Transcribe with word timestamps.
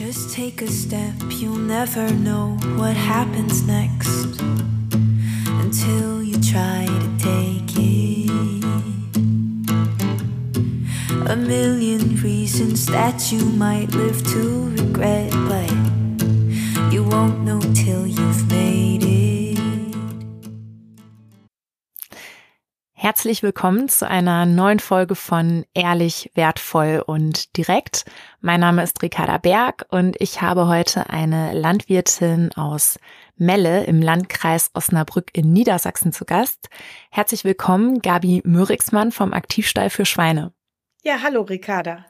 Just 0.00 0.32
take 0.32 0.62
a 0.62 0.66
step, 0.66 1.12
you'll 1.28 1.56
never 1.56 2.10
know 2.10 2.56
what 2.78 2.96
happens 2.96 3.66
next 3.66 4.40
until 5.60 6.22
you 6.22 6.40
try 6.40 6.86
to 6.88 7.08
take 7.18 7.70
it. 7.76 8.30
A 11.28 11.36
million 11.36 12.16
reasons 12.22 12.86
that 12.86 13.30
you 13.30 13.44
might 13.44 13.94
live 13.94 14.22
to 14.28 14.70
regret, 14.70 15.32
but 15.50 15.70
you 16.90 17.04
won't 17.04 17.40
know 17.42 17.60
Herzlich 23.10 23.42
willkommen 23.42 23.88
zu 23.88 24.06
einer 24.06 24.46
neuen 24.46 24.78
Folge 24.78 25.16
von 25.16 25.66
Ehrlich, 25.74 26.30
Wertvoll 26.34 27.02
und 27.04 27.56
Direkt. 27.56 28.04
Mein 28.40 28.60
Name 28.60 28.84
ist 28.84 29.02
Ricarda 29.02 29.38
Berg 29.38 29.84
und 29.88 30.14
ich 30.20 30.42
habe 30.42 30.68
heute 30.68 31.10
eine 31.10 31.52
Landwirtin 31.52 32.52
aus 32.52 33.00
Melle 33.34 33.82
im 33.82 34.00
Landkreis 34.00 34.70
Osnabrück 34.74 35.30
in 35.32 35.52
Niedersachsen 35.52 36.12
zu 36.12 36.24
Gast. 36.24 36.68
Herzlich 37.10 37.42
willkommen, 37.42 38.00
Gabi 38.00 38.42
Mörixmann 38.44 39.10
vom 39.10 39.32
Aktivstall 39.32 39.90
für 39.90 40.06
Schweine. 40.06 40.52
Ja, 41.02 41.16
hallo 41.20 41.42
Ricarda. 41.42 42.06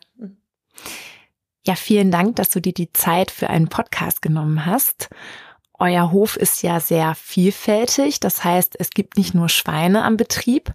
Ja, 1.66 1.76
vielen 1.76 2.10
Dank, 2.10 2.36
dass 2.36 2.50
du 2.50 2.60
dir 2.60 2.74
die 2.74 2.92
Zeit 2.92 3.30
für 3.30 3.48
einen 3.48 3.68
Podcast 3.68 4.20
genommen 4.20 4.66
hast. 4.66 5.08
Euer 5.80 6.12
Hof 6.12 6.36
ist 6.36 6.62
ja 6.62 6.78
sehr 6.78 7.14
vielfältig. 7.14 8.20
Das 8.20 8.44
heißt, 8.44 8.76
es 8.78 8.90
gibt 8.90 9.16
nicht 9.16 9.34
nur 9.34 9.48
Schweine 9.48 10.04
am 10.04 10.18
Betrieb. 10.18 10.72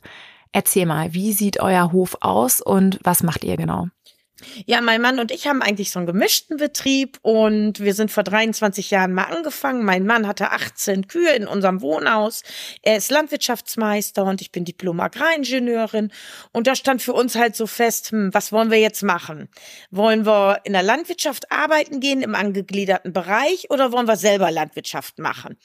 Erzähl 0.52 0.88
mal, 0.88 1.14
wie 1.14 1.32
sieht 1.32 1.60
euer 1.62 1.92
Hof 1.92 2.18
aus 2.22 2.60
und 2.60 3.00
was 3.04 3.22
macht 3.22 3.44
ihr 3.44 3.56
genau? 3.56 3.88
Ja, 4.66 4.82
mein 4.82 5.02
Mann 5.02 5.20
und 5.20 5.32
ich 5.32 5.48
haben 5.48 5.62
eigentlich 5.62 5.92
so 5.92 6.00
einen 6.00 6.08
gemischten 6.08 6.58
Betrieb 6.58 7.20
und 7.22 7.80
wir 7.80 7.94
sind 7.94 8.12
vor 8.12 8.24
23 8.24 8.92
Jahren 8.92 9.14
mal 9.14 9.24
angefangen. 9.24 9.86
Mein 9.86 10.06
Mann 10.06 10.28
hatte 10.28 10.52
18 10.52 11.08
Kühe 11.08 11.32
in 11.34 11.48
unserem 11.48 11.82
Wohnhaus. 11.82 12.44
Er 12.82 12.98
ist 12.98 13.12
Landwirtschaftsmeister 13.12 14.26
und 14.26 14.42
ich 14.42 14.52
bin 14.52 14.66
Diplom-Agraringenieurin. 14.66 16.12
Und 16.52 16.68
da 16.68 16.76
stand 16.76 17.02
für 17.02 17.14
uns 17.14 17.36
halt 17.36 17.56
so 17.56 17.66
fest, 17.66 18.12
hm, 18.12 18.34
was 18.34 18.52
wollen 18.52 18.72
wir 18.72 18.80
jetzt 18.80 19.04
machen? 19.04 19.48
Wollen 19.90 20.26
wir 20.26 20.60
in 20.66 20.74
der 20.74 20.84
Landwirtschaft 20.84 21.50
arbeiten 21.50 22.02
gehen 22.02 22.22
im 22.22 22.36
angegliederten 22.36 23.14
Bereich 23.14 23.70
oder 23.70 23.94
wollen 23.94 24.08
wir 24.08 24.18
selber 24.18 24.52
Landwirtschaft 24.52 25.18
machen? 25.18 25.58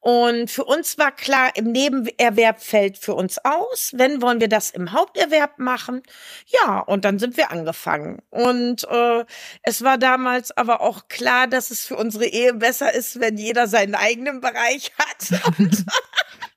Und 0.00 0.50
für 0.50 0.64
uns 0.64 0.98
war 0.98 1.12
klar, 1.12 1.50
im 1.54 1.70
Nebenerwerb 1.70 2.60
fällt 2.60 2.98
für 2.98 3.14
uns 3.14 3.38
aus. 3.44 3.92
Wenn 3.94 4.22
wollen 4.22 4.40
wir 4.40 4.48
das 4.48 4.70
im 4.70 4.92
Haupterwerb 4.92 5.58
machen? 5.58 6.02
Ja, 6.46 6.80
und 6.80 7.04
dann 7.04 7.18
sind 7.18 7.36
wir 7.36 7.50
angefangen. 7.50 8.07
Und 8.30 8.84
äh, 8.90 9.24
es 9.62 9.82
war 9.82 9.98
damals 9.98 10.56
aber 10.56 10.80
auch 10.80 11.08
klar, 11.08 11.46
dass 11.46 11.70
es 11.70 11.86
für 11.86 11.96
unsere 11.96 12.26
Ehe 12.26 12.54
besser 12.54 12.94
ist, 12.94 13.20
wenn 13.20 13.36
jeder 13.36 13.66
seinen 13.66 13.94
eigenen 13.94 14.40
Bereich 14.40 14.92
hat. 14.98 15.58
Und, 15.58 15.84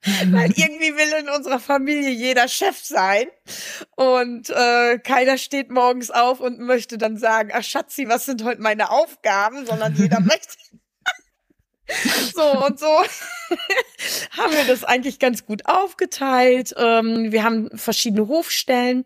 weil 0.31 0.51
irgendwie 0.51 0.95
will 0.95 1.19
in 1.19 1.29
unserer 1.29 1.59
Familie 1.59 2.09
jeder 2.09 2.47
Chef 2.47 2.77
sein. 2.83 3.27
Und 3.95 4.49
äh, 4.49 4.97
keiner 4.99 5.37
steht 5.37 5.69
morgens 5.69 6.09
auf 6.11 6.39
und 6.39 6.59
möchte 6.59 6.97
dann 6.97 7.17
sagen, 7.17 7.51
ach 7.53 7.63
Schatzi, 7.63 8.07
was 8.07 8.25
sind 8.25 8.43
heute 8.43 8.61
meine 8.61 8.89
Aufgaben, 8.89 9.65
sondern 9.65 9.95
jeder 9.95 10.19
möchte 10.21 10.57
so 12.35 12.65
und 12.65 12.79
so 12.79 12.85
haben 14.37 14.53
wir 14.53 14.65
das 14.65 14.83
eigentlich 14.83 15.19
ganz 15.19 15.45
gut 15.45 15.65
aufgeteilt. 15.65 16.73
Ähm, 16.77 17.31
wir 17.31 17.43
haben 17.43 17.69
verschiedene 17.77 18.27
Hofstellen. 18.27 19.05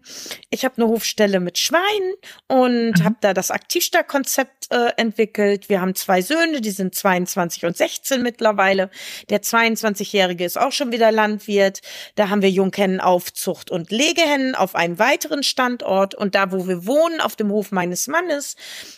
Ich 0.49 0.65
habe 0.65 0.77
eine 0.77 0.87
Hofstelle 0.87 1.39
mit 1.39 1.57
Schweinen 1.57 2.13
und 2.47 2.99
mhm. 2.99 3.03
habe 3.03 3.15
da 3.21 3.33
das 3.33 3.51
Aktivstar-Konzept 3.51 4.54
äh, 4.71 4.91
entwickelt. 4.97 5.69
Wir 5.69 5.81
haben 5.81 5.95
zwei 5.95 6.21
Söhne, 6.21 6.61
die 6.61 6.71
sind 6.71 6.95
22 6.95 7.65
und 7.65 7.77
16 7.77 8.21
mittlerweile. 8.21 8.89
Der 9.29 9.41
22-Jährige 9.41 10.45
ist 10.45 10.59
auch 10.59 10.71
schon 10.71 10.91
wieder 10.91 11.11
Landwirt. 11.11 11.81
Da 12.15 12.29
haben 12.29 12.41
wir 12.41 12.49
Junghennenaufzucht 12.49 13.71
und 13.71 13.91
Legehennen 13.91 14.55
auf 14.55 14.75
einem 14.75 14.99
weiteren 14.99 15.43
Standort. 15.43 16.15
Und 16.15 16.35
da, 16.35 16.51
wo 16.51 16.67
wir 16.67 16.85
wohnen, 16.85 17.21
auf 17.21 17.35
dem 17.35 17.51
Hof 17.51 17.71
meines 17.71 18.07
Mannes, 18.07 18.55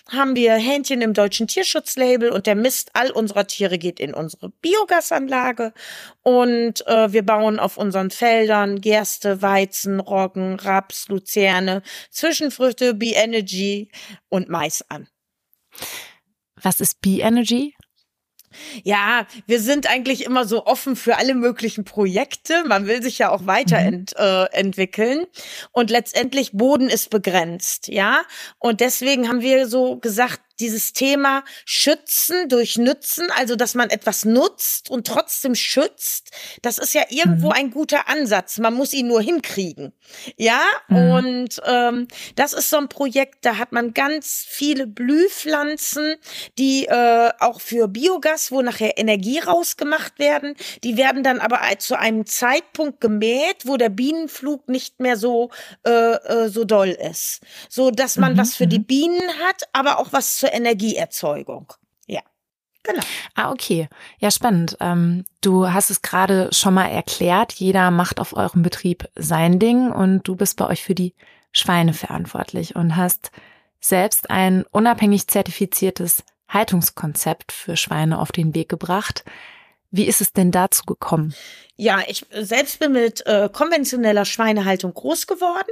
haben 0.09 0.35
wir 0.35 0.53
Hähnchen 0.53 1.01
im 1.01 1.13
deutschen 1.13 1.47
Tierschutzlabel 1.47 2.29
und 2.29 2.47
der 2.47 2.56
Mist 2.56 2.91
all 2.94 3.11
unserer 3.11 3.47
Tiere 3.47 3.77
geht 3.77 4.00
in 4.00 4.13
unsere 4.13 4.50
Biogasanlage 4.50 5.73
und 6.23 6.85
äh, 6.88 7.13
wir 7.13 7.25
bauen 7.25 7.59
auf 7.59 7.77
unseren 7.77 8.11
Feldern 8.11 8.81
Gerste, 8.81 9.41
Weizen, 9.41 10.00
Roggen, 10.00 10.56
Raps, 10.59 11.07
Luzerne, 11.07 11.81
Zwischenfrüchte, 12.11 12.94
Bee-Energy 12.94 13.89
und 14.29 14.50
Mais 14.50 14.83
an. 14.89 15.07
Was 16.61 16.79
ist 16.79 17.01
Bee-Energy? 17.01 17.75
Ja, 18.83 19.27
wir 19.45 19.59
sind 19.59 19.88
eigentlich 19.88 20.23
immer 20.25 20.45
so 20.45 20.65
offen 20.65 20.95
für 20.95 21.17
alle 21.17 21.35
möglichen 21.35 21.83
Projekte. 21.83 22.63
Man 22.65 22.88
will 22.88 23.03
sich 23.03 23.19
ja 23.19 23.29
auch 23.29 23.45
weiterentwickeln. 23.45 25.19
Mhm. 25.19 25.25
Äh, 25.25 25.69
und 25.71 25.89
letztendlich 25.89 26.53
Boden 26.53 26.89
ist 26.89 27.09
begrenzt, 27.09 27.88
ja. 27.88 28.21
Und 28.57 28.79
deswegen 28.79 29.27
haben 29.27 29.41
wir 29.41 29.67
so 29.67 29.97
gesagt, 29.97 30.41
dieses 30.59 30.94
Thema 30.94 31.44
Schützen 31.66 32.50
durch 32.50 32.78
Nützen, 32.78 33.28
also 33.35 33.56
dass 33.56 33.75
man 33.75 33.90
etwas 33.90 34.25
nutzt 34.25 34.90
und 34.90 35.07
trotzdem 35.07 35.56
schützt, 35.56 36.31
das 36.62 36.78
ist 36.78 36.94
ja 36.94 37.03
irgendwo 37.09 37.47
mhm. 37.47 37.53
ein 37.53 37.72
guter 37.72 38.09
Ansatz. 38.09 38.57
Man 38.57 38.73
muss 38.73 38.94
ihn 38.94 39.07
nur 39.07 39.22
hinkriegen. 39.22 39.94
Ja, 40.38 40.62
mhm. 40.88 41.12
und 41.12 41.62
ähm, 41.66 42.07
das 42.35 42.53
ist 42.53 42.69
so 42.69 42.78
ein 42.78 42.90
Projekt, 42.90 43.45
da 43.45 43.57
hat 43.57 43.72
man 43.72 43.94
ganz 43.94 44.45
viele 44.47 44.88
Blühpflanzen, 44.88 46.16
die 46.57 46.85
äh, 46.85 47.31
auch 47.39 47.62
für 47.62 47.88
Biogas, 47.88 48.51
wo 48.51 48.62
nachher 48.62 48.97
Energie 48.97 49.39
rausgemacht 49.39 50.19
werden, 50.19 50.56
die 50.84 50.97
werden 50.97 51.24
dann 51.24 51.39
aber 51.39 51.59
zu 51.79 51.97
einem 51.97 52.25
Zeitpunkt 52.25 53.01
gemäht, 53.01 53.66
wo 53.66 53.78
der 53.78 53.89
Bienenflug 53.89 54.68
nicht 54.69 55.00
mehr 55.00 55.18
so 55.18 55.50
äh, 55.85 56.13
äh, 56.16 56.50
so 56.50 56.63
doll 56.63 56.89
ist, 56.89 57.41
so 57.69 57.91
dass 57.91 58.18
man 58.18 58.34
mhm. 58.34 58.38
was 58.38 58.56
für 58.56 58.68
die 58.68 58.79
mhm. 58.79 58.85
Bienen 58.85 59.29
hat, 59.45 59.63
aber 59.74 60.00
auch 60.00 60.13
was 60.13 60.38
zur 60.38 60.46
zur 60.47 60.53
Energieerzeugung. 60.53 61.73
Ja. 62.05 62.21
Genau. 62.83 63.03
Ah, 63.35 63.51
okay. 63.51 63.89
Ja, 64.19 64.31
spannend. 64.31 64.77
Ähm, 64.79 65.25
du 65.41 65.71
hast 65.71 65.89
es 65.89 66.01
gerade 66.01 66.49
schon 66.53 66.73
mal 66.73 66.87
erklärt. 66.87 67.53
Jeder 67.53 67.91
macht 67.91 68.19
auf 68.19 68.35
eurem 68.35 68.61
Betrieb 68.61 69.09
sein 69.15 69.59
Ding 69.59 69.91
und 69.91 70.23
du 70.27 70.35
bist 70.35 70.57
bei 70.57 70.67
euch 70.67 70.83
für 70.83 70.95
die 70.95 71.13
Schweine 71.51 71.93
verantwortlich 71.93 72.75
und 72.75 72.95
hast 72.95 73.31
selbst 73.79 74.29
ein 74.29 74.63
unabhängig 74.71 75.27
zertifiziertes 75.27 76.23
Haltungskonzept 76.47 77.51
für 77.51 77.75
Schweine 77.75 78.19
auf 78.19 78.31
den 78.31 78.55
Weg 78.55 78.69
gebracht. 78.69 79.25
Wie 79.91 80.07
ist 80.07 80.21
es 80.21 80.33
denn 80.33 80.51
dazu 80.51 80.83
gekommen? 80.83 81.33
Ja, 81.75 82.01
ich 82.07 82.25
selbst 82.31 82.79
bin 82.79 82.91
mit 82.91 83.25
äh, 83.25 83.49
konventioneller 83.51 84.25
Schweinehaltung 84.25 84.93
groß 84.93 85.27
geworden 85.27 85.71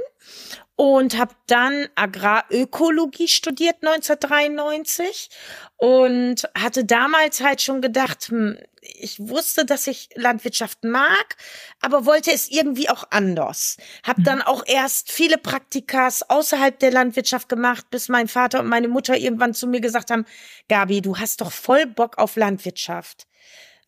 und 0.76 1.18
habe 1.18 1.34
dann 1.46 1.88
Agrarökologie 1.94 3.28
studiert 3.28 3.76
1993 3.82 5.30
und 5.76 6.48
hatte 6.56 6.84
damals 6.84 7.40
halt 7.40 7.60
schon 7.60 7.80
gedacht, 7.80 8.28
hm, 8.28 8.58
ich 8.82 9.18
wusste, 9.18 9.64
dass 9.64 9.86
ich 9.86 10.10
Landwirtschaft 10.14 10.84
mag, 10.84 11.36
aber 11.80 12.06
wollte 12.06 12.30
es 12.30 12.48
irgendwie 12.50 12.88
auch 12.88 13.04
anders. 13.10 13.76
Hab 14.06 14.18
mhm. 14.18 14.24
dann 14.24 14.42
auch 14.42 14.62
erst 14.66 15.10
viele 15.10 15.38
Praktikas 15.38 16.22
außerhalb 16.28 16.78
der 16.78 16.92
Landwirtschaft 16.92 17.48
gemacht, 17.48 17.90
bis 17.90 18.08
mein 18.08 18.28
Vater 18.28 18.60
und 18.60 18.68
meine 18.68 18.88
Mutter 18.88 19.16
irgendwann 19.16 19.54
zu 19.54 19.66
mir 19.66 19.80
gesagt 19.80 20.10
haben, 20.10 20.24
Gabi, 20.68 21.00
du 21.00 21.18
hast 21.18 21.40
doch 21.40 21.52
voll 21.52 21.86
Bock 21.86 22.18
auf 22.18 22.36
Landwirtschaft. 22.36 23.26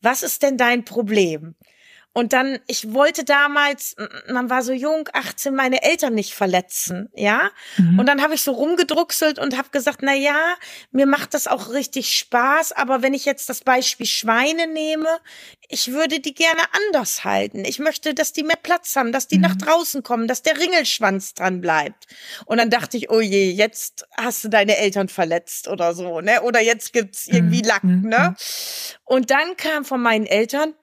Was 0.01 0.23
ist 0.23 0.43
denn 0.43 0.57
dein 0.57 0.85
Problem? 0.85 1.57
Und 2.19 2.33
dann, 2.33 2.59
ich 2.67 2.95
wollte 2.95 3.23
damals, 3.23 3.95
man 4.29 4.51
war 4.51 4.65
so 4.65 4.73
jung, 4.73 5.09
18, 5.13 5.55
meine 5.55 5.85
Eltern 5.85 6.17
nicht 6.17 6.35
verletzen, 6.35 7.11
ja. 7.15 7.53
Mhm. 7.77 8.01
Und 8.01 8.07
dann 8.07 8.23
habe 8.23 8.35
ich 8.35 8.43
so 8.43 8.51
rumgedruckselt 8.51 9.39
und 9.39 9.57
habe 9.57 9.69
gesagt, 9.71 10.01
na 10.03 10.15
ja, 10.15 10.57
mir 10.91 11.07
macht 11.07 11.33
das 11.33 11.47
auch 11.47 11.71
richtig 11.71 12.17
Spaß, 12.17 12.73
aber 12.73 13.03
wenn 13.03 13.15
ich 13.15 13.25
jetzt 13.25 13.49
das 13.49 13.61
Beispiel 13.61 14.07
Schweine 14.07 14.67
nehme, 14.67 15.07
ich 15.69 15.93
würde 15.93 16.19
die 16.19 16.35
gerne 16.35 16.63
anders 16.89 17.23
halten. 17.23 17.65
Ich 17.65 17.79
möchte, 17.79 18.15
dass 18.15 18.33
die 18.33 18.43
mehr 18.43 18.59
Platz 18.61 18.97
haben, 18.97 19.13
dass 19.13 19.29
die 19.29 19.37
mhm. 19.37 19.43
nach 19.43 19.55
draußen 19.55 20.03
kommen, 20.03 20.27
dass 20.27 20.43
der 20.43 20.59
Ringelschwanz 20.59 21.35
dran 21.35 21.61
bleibt. 21.61 22.09
Und 22.47 22.59
dann 22.59 22.69
dachte 22.69 22.97
ich, 22.97 23.11
oh 23.11 23.21
je, 23.21 23.53
jetzt 23.53 24.09
hast 24.17 24.43
du 24.43 24.49
deine 24.49 24.77
Eltern 24.77 25.09
verletzt 25.09 25.69
oder 25.69 25.95
so, 25.95 26.21
ne? 26.21 26.43
Oder 26.43 26.61
jetzt 26.63 26.93
gibt's 26.93 27.29
irgendwie 27.29 27.63
mhm. 27.63 27.69
Lack, 27.69 27.85
mhm. 27.85 28.09
ne? 28.09 28.35
Und 29.05 29.31
dann 29.31 29.57
kam 29.57 29.85
von 29.85 30.03
meinen 30.03 30.27
Eltern, 30.27 30.75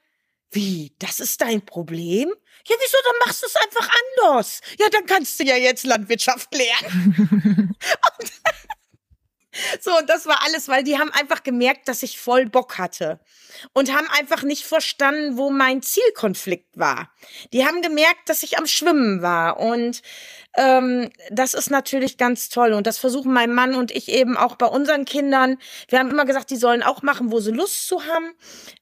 wie, 0.51 0.95
das 0.99 1.19
ist 1.19 1.41
dein 1.41 1.65
Problem? 1.65 2.29
Ja, 2.67 2.75
wieso, 2.79 2.97
dann 3.03 3.15
machst 3.25 3.43
du 3.43 3.47
es 3.47 3.55
einfach 3.55 3.89
anders. 4.17 4.61
Ja, 4.79 4.87
dann 4.89 5.05
kannst 5.05 5.39
du 5.39 5.43
ja 5.43 5.55
jetzt 5.55 5.85
Landwirtschaft 5.85 6.53
lernen. 6.53 7.75
und, 8.19 8.31
So, 9.81 9.97
und 9.97 10.09
das 10.09 10.25
war 10.25 10.43
alles, 10.43 10.67
weil 10.67 10.83
die 10.83 10.97
haben 10.97 11.11
einfach 11.11 11.43
gemerkt, 11.43 11.87
dass 11.87 12.03
ich 12.03 12.19
voll 12.19 12.45
Bock 12.45 12.77
hatte. 12.77 13.19
Und 13.73 13.93
haben 13.93 14.07
einfach 14.09 14.43
nicht 14.43 14.65
verstanden, 14.65 15.37
wo 15.37 15.49
mein 15.49 15.81
Zielkonflikt 15.81 16.77
war. 16.77 17.11
Die 17.53 17.65
haben 17.65 17.81
gemerkt, 17.81 18.27
dass 18.27 18.43
ich 18.43 18.57
am 18.57 18.67
Schwimmen 18.67 19.21
war. 19.21 19.59
Und 19.59 20.01
ähm, 20.57 21.09
das 21.31 21.53
ist 21.53 21.69
natürlich 21.69 22.17
ganz 22.17 22.49
toll. 22.49 22.73
Und 22.73 22.87
das 22.87 22.97
versuchen 22.97 23.33
mein 23.33 23.53
Mann 23.53 23.75
und 23.75 23.91
ich 23.91 24.09
eben 24.09 24.37
auch 24.37 24.55
bei 24.55 24.65
unseren 24.65 25.05
Kindern. 25.05 25.57
Wir 25.89 25.99
haben 25.99 26.09
immer 26.09 26.25
gesagt, 26.25 26.49
die 26.49 26.55
sollen 26.55 26.83
auch 26.83 27.01
machen, 27.01 27.31
wo 27.31 27.39
sie 27.39 27.51
Lust 27.51 27.87
zu 27.87 28.01
haben. 28.03 28.33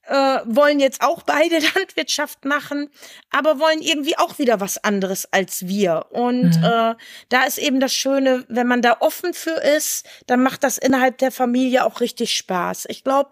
Äh, 0.06 0.40
wollen 0.46 0.80
jetzt 0.80 1.02
auch 1.02 1.22
beide 1.22 1.58
Landwirtschaft 1.74 2.44
machen, 2.44 2.90
aber 3.30 3.58
wollen 3.58 3.80
irgendwie 3.80 4.16
auch 4.18 4.38
wieder 4.38 4.60
was 4.60 4.82
anderes 4.82 5.26
als 5.32 5.66
wir. 5.66 6.06
Und 6.10 6.58
mhm. 6.58 6.64
äh, 6.64 6.94
da 7.28 7.44
ist 7.46 7.58
eben 7.58 7.80
das 7.80 7.92
Schöne, 7.94 8.44
wenn 8.48 8.66
man 8.66 8.82
da 8.82 8.98
offen 9.00 9.34
für 9.34 9.60
ist, 9.76 10.06
dann 10.26 10.42
macht 10.42 10.62
das 10.62 10.78
innerhalb 10.78 11.18
der 11.18 11.32
Familie 11.32 11.84
auch 11.84 12.00
richtig 12.00 12.36
Spaß. 12.36 12.86
Ich 12.88 13.04
glaube, 13.04 13.30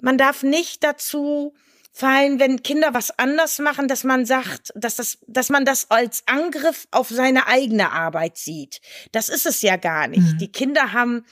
man 0.00 0.18
darf 0.18 0.42
nicht 0.42 0.84
dazu 0.84 1.54
fallen, 1.94 2.40
wenn 2.40 2.62
Kinder 2.64 2.92
was 2.92 3.16
anders 3.18 3.60
machen, 3.60 3.86
dass 3.86 4.02
man 4.02 4.26
sagt, 4.26 4.72
dass 4.74 4.96
das, 4.96 5.18
dass 5.28 5.48
man 5.48 5.64
das 5.64 5.92
als 5.92 6.24
Angriff 6.26 6.88
auf 6.90 7.08
seine 7.08 7.46
eigene 7.46 7.92
Arbeit 7.92 8.36
sieht. 8.36 8.80
Das 9.12 9.28
ist 9.28 9.46
es 9.46 9.62
ja 9.62 9.76
gar 9.76 10.08
nicht. 10.08 10.34
Mhm. 10.34 10.38
Die 10.38 10.50
Kinder 10.50 10.92
haben 10.92 11.24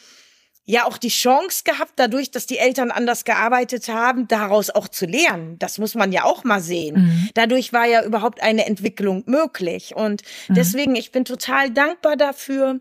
ja 0.64 0.84
auch 0.84 0.98
die 0.98 1.08
Chance 1.08 1.64
gehabt, 1.64 1.94
dadurch, 1.96 2.30
dass 2.30 2.46
die 2.46 2.58
Eltern 2.58 2.92
anders 2.92 3.24
gearbeitet 3.24 3.88
haben, 3.88 4.28
daraus 4.28 4.70
auch 4.70 4.86
zu 4.86 5.04
lernen. 5.04 5.58
Das 5.58 5.78
muss 5.78 5.96
man 5.96 6.12
ja 6.12 6.22
auch 6.22 6.44
mal 6.44 6.60
sehen. 6.60 6.94
Mhm. 6.94 7.30
Dadurch 7.34 7.72
war 7.72 7.86
ja 7.86 8.04
überhaupt 8.04 8.40
eine 8.40 8.64
Entwicklung 8.64 9.24
möglich. 9.26 9.96
Und 9.96 10.22
mhm. 10.46 10.54
deswegen, 10.54 10.94
ich 10.94 11.10
bin 11.10 11.24
total 11.24 11.72
dankbar 11.72 12.14
dafür. 12.14 12.80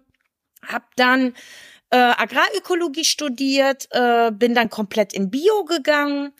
Hab 0.67 0.95
dann 0.97 1.33
äh, 1.89 1.97
Agrarökologie 1.97 3.05
studiert, 3.05 3.87
äh, 3.89 4.29
bin 4.31 4.53
dann 4.53 4.69
komplett 4.69 5.13
in 5.13 5.31
Bio 5.31 5.65
gegangen 5.65 6.31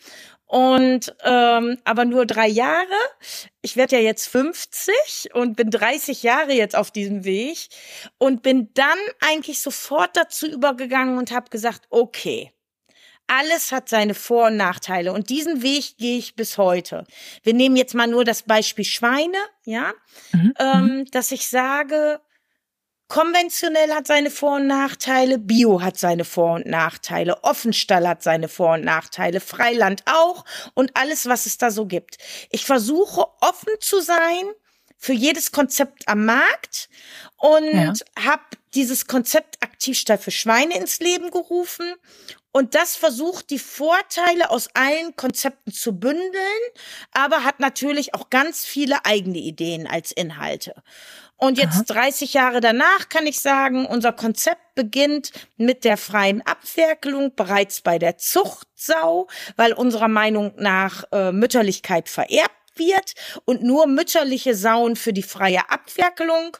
und 0.52 1.14
ähm, 1.24 1.78
aber 1.84 2.04
nur 2.04 2.26
drei 2.26 2.46
Jahre. 2.46 2.86
Ich 3.62 3.78
werde 3.78 3.96
ja 3.96 4.02
jetzt 4.02 4.28
50 4.28 5.30
und 5.32 5.56
bin 5.56 5.70
30 5.70 6.22
Jahre 6.22 6.52
jetzt 6.52 6.76
auf 6.76 6.90
diesem 6.90 7.24
Weg 7.24 7.68
und 8.18 8.42
bin 8.42 8.68
dann 8.74 8.98
eigentlich 9.20 9.62
sofort 9.62 10.14
dazu 10.14 10.46
übergegangen 10.46 11.16
und 11.16 11.30
habe 11.30 11.48
gesagt, 11.48 11.86
okay, 11.88 12.52
alles 13.26 13.72
hat 13.72 13.88
seine 13.88 14.12
Vor- 14.12 14.48
und 14.48 14.58
Nachteile 14.58 15.14
und 15.14 15.30
diesen 15.30 15.62
Weg 15.62 15.96
gehe 15.96 16.18
ich 16.18 16.36
bis 16.36 16.58
heute. 16.58 17.06
Wir 17.42 17.54
nehmen 17.54 17.76
jetzt 17.76 17.94
mal 17.94 18.06
nur 18.06 18.24
das 18.24 18.42
Beispiel 18.42 18.84
Schweine, 18.84 19.38
ja, 19.64 19.94
mhm. 20.32 20.52
ähm, 20.58 20.84
mhm. 20.84 21.04
dass 21.12 21.32
ich 21.32 21.48
sage, 21.48 22.20
Konventionell 23.12 23.92
hat 23.92 24.06
seine 24.06 24.30
Vor- 24.30 24.56
und 24.56 24.68
Nachteile, 24.68 25.36
Bio 25.38 25.82
hat 25.82 25.98
seine 25.98 26.24
Vor- 26.24 26.54
und 26.54 26.64
Nachteile, 26.64 27.44
Offenstall 27.44 28.08
hat 28.08 28.22
seine 28.22 28.48
Vor- 28.48 28.72
und 28.72 28.86
Nachteile, 28.86 29.40
Freiland 29.40 30.02
auch 30.06 30.46
und 30.72 30.96
alles, 30.96 31.26
was 31.26 31.44
es 31.44 31.58
da 31.58 31.70
so 31.70 31.84
gibt. 31.84 32.16
Ich 32.48 32.64
versuche 32.64 33.26
offen 33.42 33.74
zu 33.80 34.00
sein 34.00 34.54
für 34.96 35.12
jedes 35.12 35.52
Konzept 35.52 36.08
am 36.08 36.24
Markt 36.24 36.88
und 37.36 37.74
ja. 37.74 37.92
habe 38.18 38.44
dieses 38.72 39.06
Konzept 39.06 39.62
Aktivstall 39.62 40.16
für 40.16 40.30
Schweine 40.30 40.74
ins 40.78 40.98
Leben 41.00 41.30
gerufen 41.30 41.94
und 42.50 42.74
das 42.74 42.96
versucht, 42.96 43.50
die 43.50 43.58
Vorteile 43.58 44.48
aus 44.48 44.68
allen 44.74 45.16
Konzepten 45.16 45.72
zu 45.72 45.98
bündeln, 45.98 46.62
aber 47.10 47.44
hat 47.44 47.60
natürlich 47.60 48.14
auch 48.14 48.30
ganz 48.30 48.64
viele 48.64 49.04
eigene 49.04 49.38
Ideen 49.38 49.86
als 49.86 50.12
Inhalte. 50.12 50.82
Und 51.42 51.58
jetzt 51.58 51.90
Aha. 51.90 52.02
30 52.02 52.34
Jahre 52.34 52.60
danach 52.60 53.08
kann 53.08 53.26
ich 53.26 53.40
sagen, 53.40 53.84
unser 53.84 54.12
Konzept 54.12 54.76
beginnt 54.76 55.32
mit 55.56 55.82
der 55.82 55.96
freien 55.96 56.40
Abferkelung 56.46 57.34
bereits 57.34 57.80
bei 57.80 57.98
der 57.98 58.16
Zuchtsau, 58.16 59.26
weil 59.56 59.72
unserer 59.72 60.06
Meinung 60.06 60.52
nach 60.58 61.02
äh, 61.10 61.32
Mütterlichkeit 61.32 62.08
vererbt 62.08 62.54
wird 62.76 63.14
und 63.44 63.64
nur 63.64 63.88
mütterliche 63.88 64.54
Sauen 64.54 64.94
für 64.94 65.12
die 65.12 65.24
freie 65.24 65.68
Abferkelung 65.68 66.56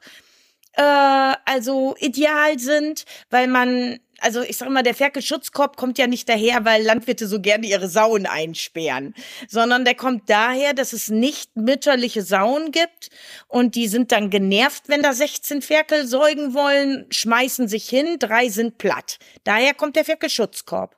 äh, 0.72 0.82
also 0.82 1.94
ideal 2.00 2.58
sind, 2.58 3.04
weil 3.30 3.46
man 3.46 4.00
also 4.22 4.42
ich 4.42 4.56
sage 4.56 4.70
mal, 4.70 4.82
der 4.82 4.94
Ferkelschutzkorb 4.94 5.76
kommt 5.76 5.98
ja 5.98 6.06
nicht 6.06 6.28
daher, 6.28 6.64
weil 6.64 6.82
Landwirte 6.82 7.26
so 7.26 7.40
gerne 7.40 7.66
ihre 7.66 7.88
Sauen 7.88 8.26
einsperren, 8.26 9.14
sondern 9.48 9.84
der 9.84 9.94
kommt 9.94 10.30
daher, 10.30 10.74
dass 10.74 10.92
es 10.92 11.08
nicht 11.08 11.56
mütterliche 11.56 12.22
Sauen 12.22 12.70
gibt 12.70 13.10
und 13.48 13.74
die 13.74 13.88
sind 13.88 14.12
dann 14.12 14.30
genervt, 14.30 14.84
wenn 14.88 15.02
da 15.02 15.12
16 15.12 15.62
Ferkel 15.62 16.06
säugen 16.06 16.54
wollen, 16.54 17.06
schmeißen 17.10 17.68
sich 17.68 17.88
hin, 17.88 18.18
drei 18.18 18.48
sind 18.48 18.78
platt. 18.78 19.18
Daher 19.44 19.74
kommt 19.74 19.96
der 19.96 20.04
Ferkelschutzkorb. 20.04 20.96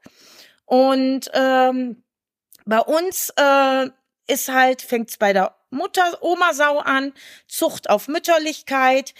Und 0.66 1.30
ähm, 1.34 2.02
bei 2.64 2.80
uns 2.80 3.32
äh, 3.36 3.88
ist 4.26 4.48
halt, 4.48 4.82
fängt's 4.82 5.18
bei 5.18 5.32
der 5.32 5.54
Mutter, 5.70 6.22
Oma-Sau 6.22 6.78
an, 6.78 7.12
Zucht 7.48 7.90
auf 7.90 8.08
Mütterlichkeit, 8.08 9.12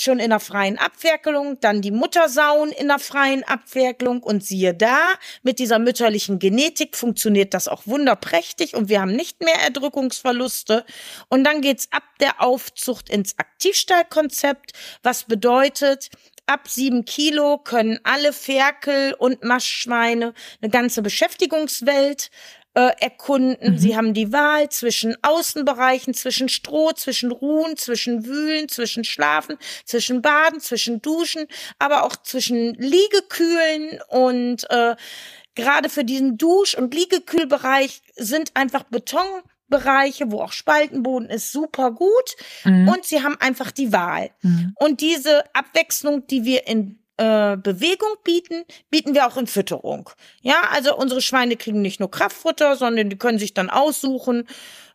schon 0.00 0.18
in 0.18 0.30
der 0.30 0.40
freien 0.40 0.78
Abferkelung, 0.78 1.60
dann 1.60 1.82
die 1.82 1.90
Muttersauen 1.90 2.70
in 2.72 2.88
der 2.88 2.98
freien 2.98 3.44
Abferkelung. 3.44 4.22
Und 4.22 4.44
siehe 4.44 4.74
da, 4.74 4.98
mit 5.42 5.58
dieser 5.58 5.78
mütterlichen 5.78 6.38
Genetik 6.38 6.96
funktioniert 6.96 7.54
das 7.54 7.68
auch 7.68 7.86
wunderprächtig 7.86 8.74
und 8.74 8.88
wir 8.88 9.00
haben 9.00 9.12
nicht 9.12 9.42
mehr 9.42 9.56
Erdrückungsverluste. 9.64 10.84
Und 11.28 11.44
dann 11.44 11.60
geht's 11.60 11.88
ab 11.90 12.04
der 12.20 12.42
Aufzucht 12.42 13.08
ins 13.08 13.38
Aktivstallkonzept, 13.38 14.72
was 15.02 15.24
bedeutet, 15.24 16.10
ab 16.46 16.68
sieben 16.68 17.04
Kilo 17.04 17.58
können 17.58 18.00
alle 18.04 18.32
Ferkel 18.32 19.14
und 19.18 19.44
Maschschweine 19.44 20.32
eine 20.60 20.70
ganze 20.70 21.02
Beschäftigungswelt 21.02 22.30
äh, 22.74 22.90
erkunden. 23.00 23.72
Mhm. 23.72 23.78
Sie 23.78 23.96
haben 23.96 24.14
die 24.14 24.32
Wahl 24.32 24.68
zwischen 24.68 25.16
Außenbereichen, 25.22 26.14
zwischen 26.14 26.48
Stroh, 26.48 26.92
zwischen 26.92 27.30
Ruhen, 27.32 27.76
zwischen 27.76 28.24
Wühlen, 28.24 28.68
zwischen 28.68 29.04
Schlafen, 29.04 29.56
zwischen 29.84 30.22
Baden, 30.22 30.60
zwischen 30.60 31.02
Duschen, 31.02 31.46
aber 31.78 32.04
auch 32.04 32.16
zwischen 32.16 32.74
Liegekühlen 32.74 34.00
und 34.08 34.70
äh, 34.70 34.96
gerade 35.54 35.88
für 35.88 36.04
diesen 36.04 36.38
Dusch- 36.38 36.76
und 36.76 36.94
Liegekühlbereich 36.94 38.02
sind 38.16 38.52
einfach 38.54 38.84
Beton 38.84 39.42
Bereiche, 39.68 40.30
wo 40.32 40.40
auch 40.40 40.52
Spaltenboden 40.52 41.28
ist, 41.28 41.52
super 41.52 41.90
gut. 41.92 42.36
Mhm. 42.64 42.88
Und 42.88 43.04
sie 43.04 43.22
haben 43.22 43.36
einfach 43.38 43.70
die 43.70 43.92
Wahl. 43.92 44.30
Mhm. 44.42 44.72
Und 44.76 45.00
diese 45.00 45.44
Abwechslung, 45.54 46.26
die 46.26 46.44
wir 46.44 46.66
in 46.66 46.98
äh, 47.18 47.56
Bewegung 47.56 48.14
bieten, 48.24 48.64
bieten 48.90 49.14
wir 49.14 49.26
auch 49.26 49.36
in 49.36 49.46
Fütterung. 49.46 50.10
Ja, 50.40 50.62
also 50.72 50.96
unsere 50.96 51.20
Schweine 51.20 51.56
kriegen 51.56 51.82
nicht 51.82 52.00
nur 52.00 52.10
Kraftfutter, 52.10 52.76
sondern 52.76 53.10
die 53.10 53.18
können 53.18 53.38
sich 53.38 53.54
dann 53.54 53.70
aussuchen, 53.70 54.46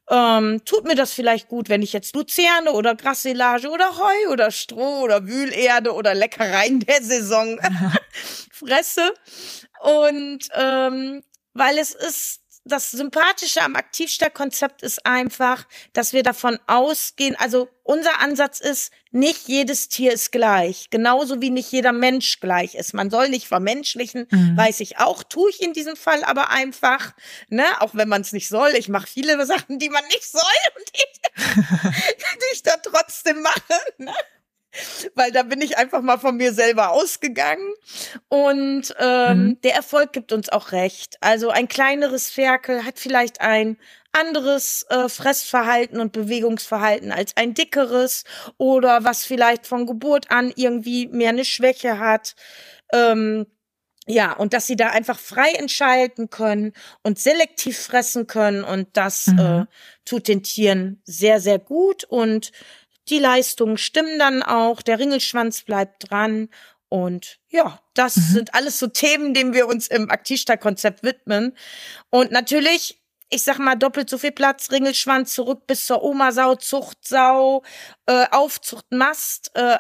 ähm, 0.09 0.63
tut 0.65 0.85
mir 0.85 0.95
das 0.95 1.13
vielleicht 1.13 1.47
gut, 1.47 1.69
wenn 1.69 1.81
ich 1.81 1.93
jetzt 1.93 2.15
Luzerne 2.15 2.71
oder 2.71 2.95
Grassilage 2.95 3.69
oder 3.69 3.97
Heu 3.97 4.31
oder 4.31 4.51
Stroh 4.51 5.01
oder 5.01 5.27
Wühlerde 5.27 5.93
oder 5.93 6.13
Leckereien 6.13 6.81
der 6.81 7.01
Saison 7.01 7.57
fresse. 8.51 9.13
Und 9.81 10.47
ähm, 10.55 11.23
weil 11.53 11.77
es 11.77 11.93
ist 11.93 12.42
das 12.65 12.91
Sympathische 12.91 13.61
am 13.61 13.75
Aktivstärkkonzept 13.75 14.83
ist 14.83 15.05
einfach, 15.05 15.65
dass 15.91 16.13
wir 16.13 16.23
davon 16.23 16.57
ausgehen, 16.65 17.35
also 17.35 17.67
unser 17.83 18.21
Ansatz 18.21 18.61
ist, 18.61 18.93
nicht 19.11 19.49
jedes 19.49 19.89
Tier 19.89 20.13
ist 20.13 20.31
gleich, 20.31 20.89
genauso 20.89 21.41
wie 21.41 21.49
nicht 21.49 21.71
jeder 21.71 21.91
Mensch 21.91 22.39
gleich 22.39 22.75
ist. 22.75 22.93
Man 22.93 23.09
soll 23.09 23.29
nicht 23.29 23.47
vermenschlichen, 23.47 24.27
mhm. 24.31 24.55
weiß 24.55 24.79
ich 24.79 24.97
auch, 24.97 25.23
tue 25.23 25.49
ich 25.49 25.61
in 25.61 25.73
diesem 25.73 25.97
Fall 25.97 26.23
aber 26.23 26.49
einfach, 26.51 27.13
ne, 27.49 27.65
auch 27.79 27.93
wenn 27.93 28.07
man 28.07 28.21
es 28.21 28.31
nicht 28.31 28.47
soll. 28.47 28.71
Ich 28.77 28.87
mache 28.87 29.07
viele 29.07 29.45
Sachen, 29.45 29.77
die 29.77 29.89
man 29.89 30.05
nicht 30.07 30.31
soll 30.31 30.41
und 30.77 30.85
die, 30.95 31.51
die 31.91 32.53
ich 32.53 32.63
dann 32.63 32.79
trotzdem 32.81 33.41
mache. 33.41 33.79
Ne? 33.97 34.13
Weil 35.15 35.31
da 35.31 35.43
bin 35.43 35.61
ich 35.61 35.77
einfach 35.77 36.01
mal 36.01 36.17
von 36.17 36.37
mir 36.37 36.53
selber 36.53 36.91
ausgegangen. 36.91 37.73
Und 38.29 38.93
ähm, 38.99 39.37
mhm. 39.37 39.61
der 39.61 39.75
Erfolg 39.75 40.13
gibt 40.13 40.31
uns 40.31 40.49
auch 40.49 40.71
recht. 40.71 41.17
Also 41.21 41.49
ein 41.49 41.67
kleineres 41.67 42.29
Ferkel 42.29 42.85
hat 42.85 42.99
vielleicht 42.99 43.41
ein 43.41 43.77
anderes 44.11 44.85
äh, 44.89 45.09
Fressverhalten 45.09 45.99
und 45.99 46.11
Bewegungsverhalten 46.11 47.11
als 47.11 47.35
ein 47.35 47.53
dickeres 47.53 48.23
oder 48.57 49.03
was 49.03 49.25
vielleicht 49.25 49.65
von 49.65 49.85
Geburt 49.85 50.29
an 50.29 50.53
irgendwie 50.55 51.07
mehr 51.07 51.29
eine 51.29 51.45
Schwäche 51.45 51.99
hat. 51.99 52.35
Ähm, 52.93 53.47
ja, 54.05 54.33
und 54.33 54.53
dass 54.53 54.67
sie 54.67 54.75
da 54.75 54.89
einfach 54.89 55.17
frei 55.17 55.51
entscheiden 55.53 56.29
können 56.29 56.73
und 57.03 57.19
selektiv 57.19 57.79
fressen 57.79 58.27
können 58.27 58.63
und 58.63 58.89
das 58.93 59.27
mhm. 59.27 59.39
äh, 59.39 59.65
tut 60.03 60.27
den 60.27 60.43
Tieren 60.43 61.01
sehr, 61.05 61.39
sehr 61.39 61.57
gut 61.57 62.03
und 62.03 62.51
die 63.09 63.19
Leistungen 63.19 63.77
stimmen 63.77 64.19
dann 64.19 64.43
auch, 64.43 64.81
der 64.81 64.99
Ringelschwanz 64.99 65.63
bleibt 65.63 66.09
dran 66.09 66.49
und 66.93 67.39
ja, 67.49 67.79
das 67.95 68.17
mhm. 68.17 68.21
sind 68.21 68.53
alles 68.53 68.77
so 68.77 68.85
Themen, 68.85 69.33
denen 69.33 69.53
wir 69.53 69.67
uns 69.67 69.87
im 69.87 70.11
Aktivstall-Konzept 70.11 71.01
widmen. 71.01 71.57
Und 72.11 72.31
natürlich, 72.31 73.01
ich 73.31 73.43
sag 73.43 73.57
mal, 73.57 73.73
doppelt 73.73 74.11
so 74.11 74.19
viel 74.19 74.31
Platz, 74.31 74.71
Ringelschwanz 74.71 75.33
zurück 75.33 75.65
bis 75.65 75.87
zur 75.87 76.03
Oma-Sau, 76.03 76.53
Zuchtsau, 76.53 77.63
äh, 78.05 78.27
Aufzucht, 78.29 78.85
Mast, 78.91 79.49
äh, 79.55 79.79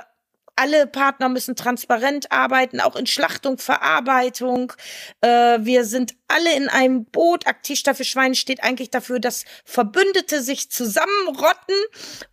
alle 0.55 0.87
Partner 0.87 1.29
müssen 1.29 1.55
transparent 1.55 2.31
arbeiten, 2.31 2.79
auch 2.79 2.95
in 2.95 3.07
Schlachtung, 3.07 3.57
Verarbeitung. 3.57 4.73
Äh, 5.21 5.59
wir 5.61 5.85
sind 5.85 6.13
alle 6.27 6.55
in 6.55 6.69
einem 6.69 7.05
Boot. 7.05 7.47
Aktivstaffel 7.47 8.05
Schwein 8.05 8.35
steht 8.35 8.63
eigentlich 8.63 8.91
dafür, 8.91 9.19
dass 9.19 9.45
Verbündete 9.65 10.41
sich 10.41 10.69
zusammenrotten 10.69 11.75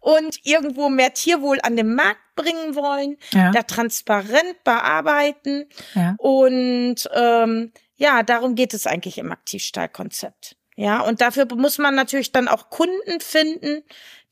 und 0.01 0.39
irgendwo 0.45 0.89
mehr 0.89 1.15
Tierwohl 1.15 1.59
an 1.63 1.77
den 1.77 1.95
Markt 1.95 2.21
bringen 2.37 2.75
wollen, 2.75 3.17
ja. 3.33 3.51
da 3.53 3.63
transparent 3.63 4.65
bearbeiten. 4.65 5.67
Ja. 5.95 6.15
Und 6.19 7.09
ähm, 7.15 7.73
ja, 7.97 8.23
darum 8.23 8.55
geht 8.55 8.75
es 8.75 8.87
eigentlich 8.87 9.19
im 9.19 9.33
Aktivstahlkonzept. 9.33 10.57
Ja, 10.77 11.01
und 11.03 11.21
dafür 11.21 11.47
muss 11.55 11.77
man 11.77 11.95
natürlich 11.95 12.33
dann 12.33 12.49
auch 12.49 12.71
Kunden 12.71 13.21
finden, 13.21 13.83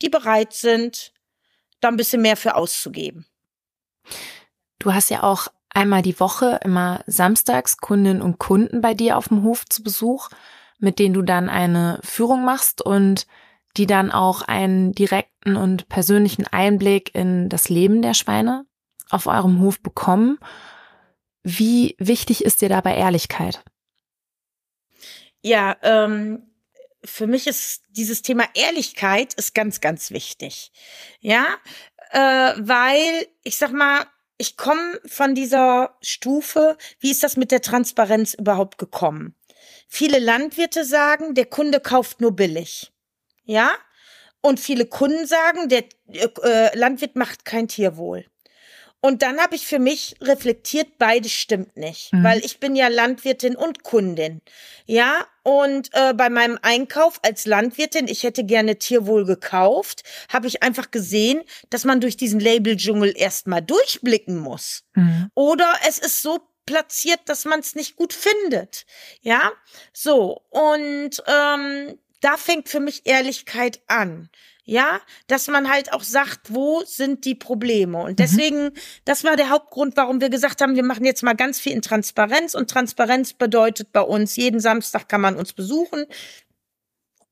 die 0.00 0.08
bereit 0.08 0.54
sind, 0.54 1.12
da 1.80 1.88
ein 1.88 1.96
bisschen 1.96 2.22
mehr 2.22 2.36
für 2.36 2.54
auszugeben. 2.54 3.26
Du 4.78 4.94
hast 4.94 5.10
ja 5.10 5.22
auch 5.22 5.48
einmal 5.70 6.02
die 6.02 6.18
Woche 6.20 6.60
immer 6.64 7.02
samstags 7.06 7.76
Kundinnen 7.78 8.22
und 8.22 8.38
Kunden 8.38 8.80
bei 8.80 8.94
dir 8.94 9.16
auf 9.16 9.28
dem 9.28 9.42
Hof 9.42 9.64
zu 9.66 9.82
Besuch, 9.82 10.28
mit 10.78 10.98
denen 10.98 11.14
du 11.14 11.22
dann 11.22 11.48
eine 11.48 12.00
Führung 12.02 12.44
machst 12.44 12.82
und 12.82 13.26
die 13.76 13.86
dann 13.86 14.10
auch 14.10 14.42
einen 14.42 14.92
direkten 14.92 15.56
und 15.56 15.88
persönlichen 15.88 16.46
Einblick 16.46 17.14
in 17.14 17.48
das 17.48 17.68
Leben 17.68 18.02
der 18.02 18.14
Schweine 18.14 18.66
auf 19.10 19.26
eurem 19.26 19.60
Hof 19.60 19.80
bekommen. 19.80 20.38
Wie 21.42 21.94
wichtig 21.98 22.44
ist 22.44 22.60
dir 22.60 22.68
dabei 22.68 22.96
Ehrlichkeit? 22.96 23.62
Ja, 25.40 25.76
ähm, 25.82 26.42
für 27.04 27.26
mich 27.26 27.46
ist 27.46 27.84
dieses 27.90 28.22
Thema 28.22 28.44
Ehrlichkeit 28.54 29.34
ist 29.34 29.54
ganz, 29.54 29.80
ganz 29.80 30.10
wichtig. 30.10 30.72
Ja, 31.20 31.46
äh, 32.10 32.52
weil 32.56 33.26
ich 33.42 33.56
sag 33.58 33.72
mal, 33.72 34.06
ich 34.38 34.56
komme 34.56 35.00
von 35.06 35.34
dieser 35.34 35.96
Stufe, 36.00 36.76
wie 37.00 37.10
ist 37.10 37.22
das 37.22 37.36
mit 37.36 37.50
der 37.50 37.60
Transparenz 37.60 38.34
überhaupt 38.34 38.78
gekommen? 38.78 39.34
Viele 39.88 40.18
Landwirte 40.18 40.84
sagen, 40.84 41.34
der 41.34 41.46
Kunde 41.46 41.80
kauft 41.80 42.20
nur 42.20 42.36
billig. 42.36 42.92
Ja? 43.44 43.70
Und 44.40 44.60
viele 44.60 44.86
Kunden 44.86 45.26
sagen, 45.26 45.68
der 45.68 45.84
äh, 46.12 46.78
Landwirt 46.78 47.16
macht 47.16 47.44
kein 47.44 47.66
Tierwohl. 47.66 48.26
Und 49.00 49.22
dann 49.22 49.38
habe 49.38 49.54
ich 49.54 49.66
für 49.66 49.78
mich 49.78 50.16
reflektiert, 50.20 50.98
beides 50.98 51.32
stimmt 51.32 51.76
nicht, 51.76 52.12
mhm. 52.12 52.24
weil 52.24 52.44
ich 52.44 52.58
bin 52.58 52.74
ja 52.74 52.88
Landwirtin 52.88 53.54
und 53.54 53.84
Kundin. 53.84 54.40
Ja, 54.86 55.24
und 55.44 55.90
äh, 55.92 56.14
bei 56.14 56.30
meinem 56.30 56.58
Einkauf 56.62 57.20
als 57.22 57.46
Landwirtin, 57.46 58.08
ich 58.08 58.24
hätte 58.24 58.44
gerne 58.44 58.78
Tierwohl 58.78 59.24
gekauft, 59.24 60.02
habe 60.32 60.48
ich 60.48 60.62
einfach 60.64 60.90
gesehen, 60.90 61.42
dass 61.70 61.84
man 61.84 62.00
durch 62.00 62.16
diesen 62.16 62.40
Labeldschungel 62.40 63.14
erstmal 63.16 63.62
durchblicken 63.62 64.38
muss. 64.38 64.84
Mhm. 64.94 65.30
Oder 65.34 65.72
es 65.86 65.98
ist 65.98 66.20
so 66.20 66.40
platziert, 66.66 67.20
dass 67.26 67.44
man 67.44 67.60
es 67.60 67.74
nicht 67.76 67.96
gut 67.96 68.12
findet. 68.12 68.84
Ja, 69.22 69.52
so 69.92 70.42
und 70.50 71.22
ähm, 71.26 71.98
da 72.20 72.36
fängt 72.36 72.68
für 72.68 72.80
mich 72.80 73.06
Ehrlichkeit 73.06 73.80
an. 73.86 74.28
Ja, 74.70 75.00
dass 75.28 75.48
man 75.48 75.70
halt 75.70 75.94
auch 75.94 76.02
sagt, 76.02 76.52
wo 76.54 76.82
sind 76.84 77.24
die 77.24 77.34
Probleme? 77.34 78.02
Und 78.02 78.10
mhm. 78.10 78.16
deswegen, 78.16 78.64
mhm. 78.64 78.72
das 79.06 79.24
war 79.24 79.34
der 79.34 79.48
Hauptgrund, 79.48 79.96
warum 79.96 80.20
wir 80.20 80.28
gesagt 80.28 80.60
haben, 80.60 80.76
wir 80.76 80.82
machen 80.82 81.06
jetzt 81.06 81.22
mal 81.22 81.32
ganz 81.32 81.58
viel 81.58 81.72
in 81.72 81.80
Transparenz. 81.80 82.54
Und 82.54 82.68
Transparenz 82.68 83.32
bedeutet 83.32 83.92
bei 83.92 84.02
uns, 84.02 84.36
jeden 84.36 84.60
Samstag 84.60 85.08
kann 85.08 85.22
man 85.22 85.36
uns 85.36 85.54
besuchen. 85.54 86.04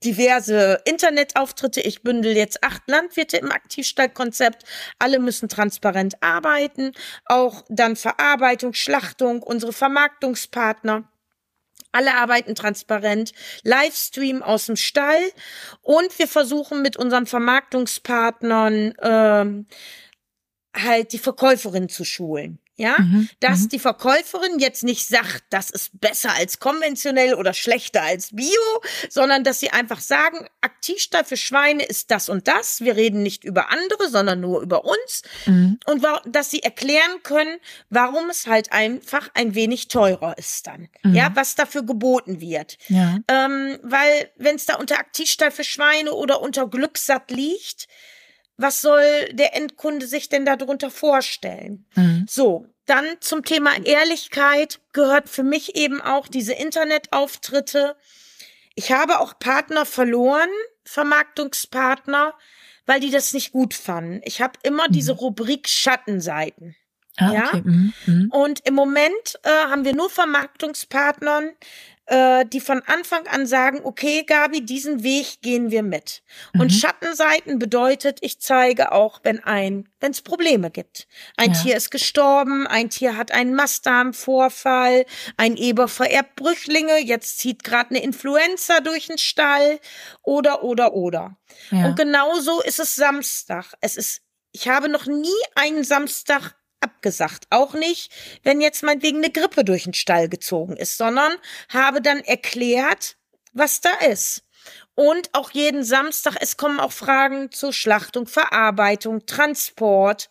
Diverse 0.02 0.80
Internetauftritte. 0.86 1.82
Ich 1.82 2.02
bündel 2.02 2.34
jetzt 2.34 2.64
acht 2.64 2.80
Landwirte 2.86 3.36
im 3.36 3.52
Aktivstallkonzept. 3.52 4.64
Alle 4.98 5.18
müssen 5.18 5.50
transparent 5.50 6.22
arbeiten. 6.22 6.92
Auch 7.26 7.64
dann 7.68 7.96
Verarbeitung, 7.96 8.72
Schlachtung, 8.72 9.42
unsere 9.42 9.74
Vermarktungspartner. 9.74 11.04
Alle 11.96 12.14
arbeiten 12.14 12.54
transparent, 12.54 13.32
Livestream 13.62 14.42
aus 14.42 14.66
dem 14.66 14.76
Stall 14.76 15.22
und 15.80 16.18
wir 16.18 16.28
versuchen 16.28 16.82
mit 16.82 16.98
unseren 16.98 17.24
Vermarktungspartnern 17.24 18.92
ähm, 19.00 19.66
halt 20.76 21.14
die 21.14 21.18
Verkäuferin 21.18 21.88
zu 21.88 22.04
schulen. 22.04 22.58
Ja, 22.78 22.96
mhm, 22.98 23.30
dass 23.40 23.60
mhm. 23.60 23.68
die 23.70 23.78
Verkäuferin 23.78 24.58
jetzt 24.58 24.84
nicht 24.84 25.08
sagt, 25.08 25.44
das 25.48 25.70
ist 25.70 25.98
besser 25.98 26.34
als 26.34 26.58
konventionell 26.58 27.32
oder 27.32 27.54
schlechter 27.54 28.02
als 28.02 28.36
Bio, 28.36 28.50
sondern 29.08 29.44
dass 29.44 29.60
sie 29.60 29.70
einfach 29.70 30.00
sagen, 30.00 30.46
Aktivstall 30.60 31.24
für 31.24 31.38
Schweine 31.38 31.84
ist 31.84 32.10
das 32.10 32.28
und 32.28 32.48
das. 32.48 32.82
Wir 32.82 32.94
reden 32.94 33.22
nicht 33.22 33.44
über 33.44 33.70
andere, 33.70 34.10
sondern 34.10 34.40
nur 34.40 34.60
über 34.60 34.84
uns. 34.84 35.22
Mhm. 35.46 35.78
Und 35.86 36.06
dass 36.26 36.50
sie 36.50 36.62
erklären 36.62 37.22
können, 37.22 37.56
warum 37.88 38.28
es 38.28 38.46
halt 38.46 38.70
einfach 38.72 39.30
ein 39.32 39.54
wenig 39.54 39.88
teurer 39.88 40.36
ist 40.36 40.66
dann. 40.66 40.88
Mhm. 41.02 41.14
Ja, 41.14 41.30
was 41.34 41.54
dafür 41.54 41.82
geboten 41.82 42.42
wird. 42.42 42.76
Ja. 42.88 43.20
Ähm, 43.28 43.78
weil 43.82 44.30
wenn 44.36 44.56
es 44.56 44.66
da 44.66 44.74
unter 44.74 44.98
Aktivstall 44.98 45.50
für 45.50 45.64
Schweine 45.64 46.12
oder 46.12 46.42
unter 46.42 46.68
Glückssatt 46.68 47.30
liegt, 47.30 47.88
was 48.56 48.80
soll 48.80 49.28
der 49.32 49.54
Endkunde 49.54 50.06
sich 50.06 50.28
denn 50.28 50.44
darunter 50.44 50.90
vorstellen? 50.90 51.86
Mhm. 51.94 52.26
So, 52.28 52.66
dann 52.86 53.04
zum 53.20 53.44
Thema 53.44 53.76
Ehrlichkeit 53.84 54.80
gehört 54.92 55.28
für 55.28 55.42
mich 55.42 55.76
eben 55.76 56.00
auch 56.00 56.28
diese 56.28 56.54
Internetauftritte. 56.54 57.96
Ich 58.74 58.92
habe 58.92 59.20
auch 59.20 59.38
Partner 59.38 59.84
verloren, 59.84 60.48
Vermarktungspartner, 60.84 62.34
weil 62.86 63.00
die 63.00 63.10
das 63.10 63.32
nicht 63.32 63.52
gut 63.52 63.74
fanden. 63.74 64.20
Ich 64.24 64.40
habe 64.40 64.58
immer 64.62 64.88
mhm. 64.88 64.92
diese 64.92 65.12
Rubrik 65.12 65.68
Schattenseiten. 65.68 66.76
Ah, 67.16 67.32
ja. 67.32 67.46
Okay. 67.48 67.62
Mhm. 67.64 67.92
mhm. 68.06 68.30
Und 68.30 68.60
im 68.66 68.74
Moment 68.74 69.38
äh, 69.42 69.50
haben 69.50 69.84
wir 69.84 69.94
nur 69.94 70.10
Vermarktungspartnern, 70.10 71.50
äh, 72.06 72.44
die 72.46 72.60
von 72.60 72.82
Anfang 72.86 73.26
an 73.26 73.46
sagen, 73.46 73.80
okay, 73.82 74.22
Gabi, 74.22 74.64
diesen 74.64 75.02
Weg 75.02 75.42
gehen 75.42 75.70
wir 75.70 75.82
mit. 75.82 76.22
Mhm. 76.52 76.60
Und 76.60 76.70
Schattenseiten 76.70 77.58
bedeutet, 77.58 78.18
ich 78.20 78.40
zeige 78.40 78.92
auch, 78.92 79.20
wenn 79.24 79.42
ein, 79.42 79.88
wenn 80.00 80.12
es 80.12 80.22
Probleme 80.22 80.70
gibt. 80.70 81.08
Ein 81.36 81.52
ja. 81.52 81.62
Tier 81.62 81.76
ist 81.76 81.90
gestorben, 81.90 82.66
ein 82.66 82.90
Tier 82.90 83.16
hat 83.16 83.32
einen 83.32 83.54
Mastdarmvorfall, 83.54 85.04
ein 85.36 85.56
Eber 85.56 85.88
vererbt 85.88 86.36
Brüchlinge, 86.36 86.98
jetzt 86.98 87.38
zieht 87.38 87.64
gerade 87.64 87.90
eine 87.90 88.02
Influenza 88.02 88.80
durch 88.80 89.08
den 89.08 89.18
Stall 89.18 89.80
oder, 90.22 90.62
oder, 90.62 90.94
oder. 90.94 91.36
Ja. 91.70 91.86
Und 91.86 91.96
genauso 91.96 92.60
ist 92.62 92.78
es 92.78 92.94
Samstag. 92.94 93.74
Es 93.80 93.96
ist, 93.96 94.22
ich 94.52 94.68
habe 94.68 94.88
noch 94.88 95.06
nie 95.06 95.28
einen 95.54 95.82
Samstag 95.82 96.54
abgesagt. 96.80 97.46
Auch 97.50 97.74
nicht, 97.74 98.12
wenn 98.42 98.60
jetzt 98.60 98.82
meinetwegen 98.82 99.18
eine 99.18 99.30
Grippe 99.30 99.64
durch 99.64 99.84
den 99.84 99.94
Stall 99.94 100.28
gezogen 100.28 100.76
ist, 100.76 100.96
sondern 100.96 101.32
habe 101.68 102.00
dann 102.00 102.20
erklärt, 102.20 103.16
was 103.52 103.80
da 103.80 103.92
ist. 104.08 104.42
Und 104.94 105.30
auch 105.32 105.50
jeden 105.50 105.84
Samstag, 105.84 106.36
es 106.40 106.56
kommen 106.56 106.80
auch 106.80 106.92
Fragen 106.92 107.50
zur 107.52 107.72
Schlachtung, 107.72 108.26
Verarbeitung, 108.26 109.26
Transport. 109.26 110.30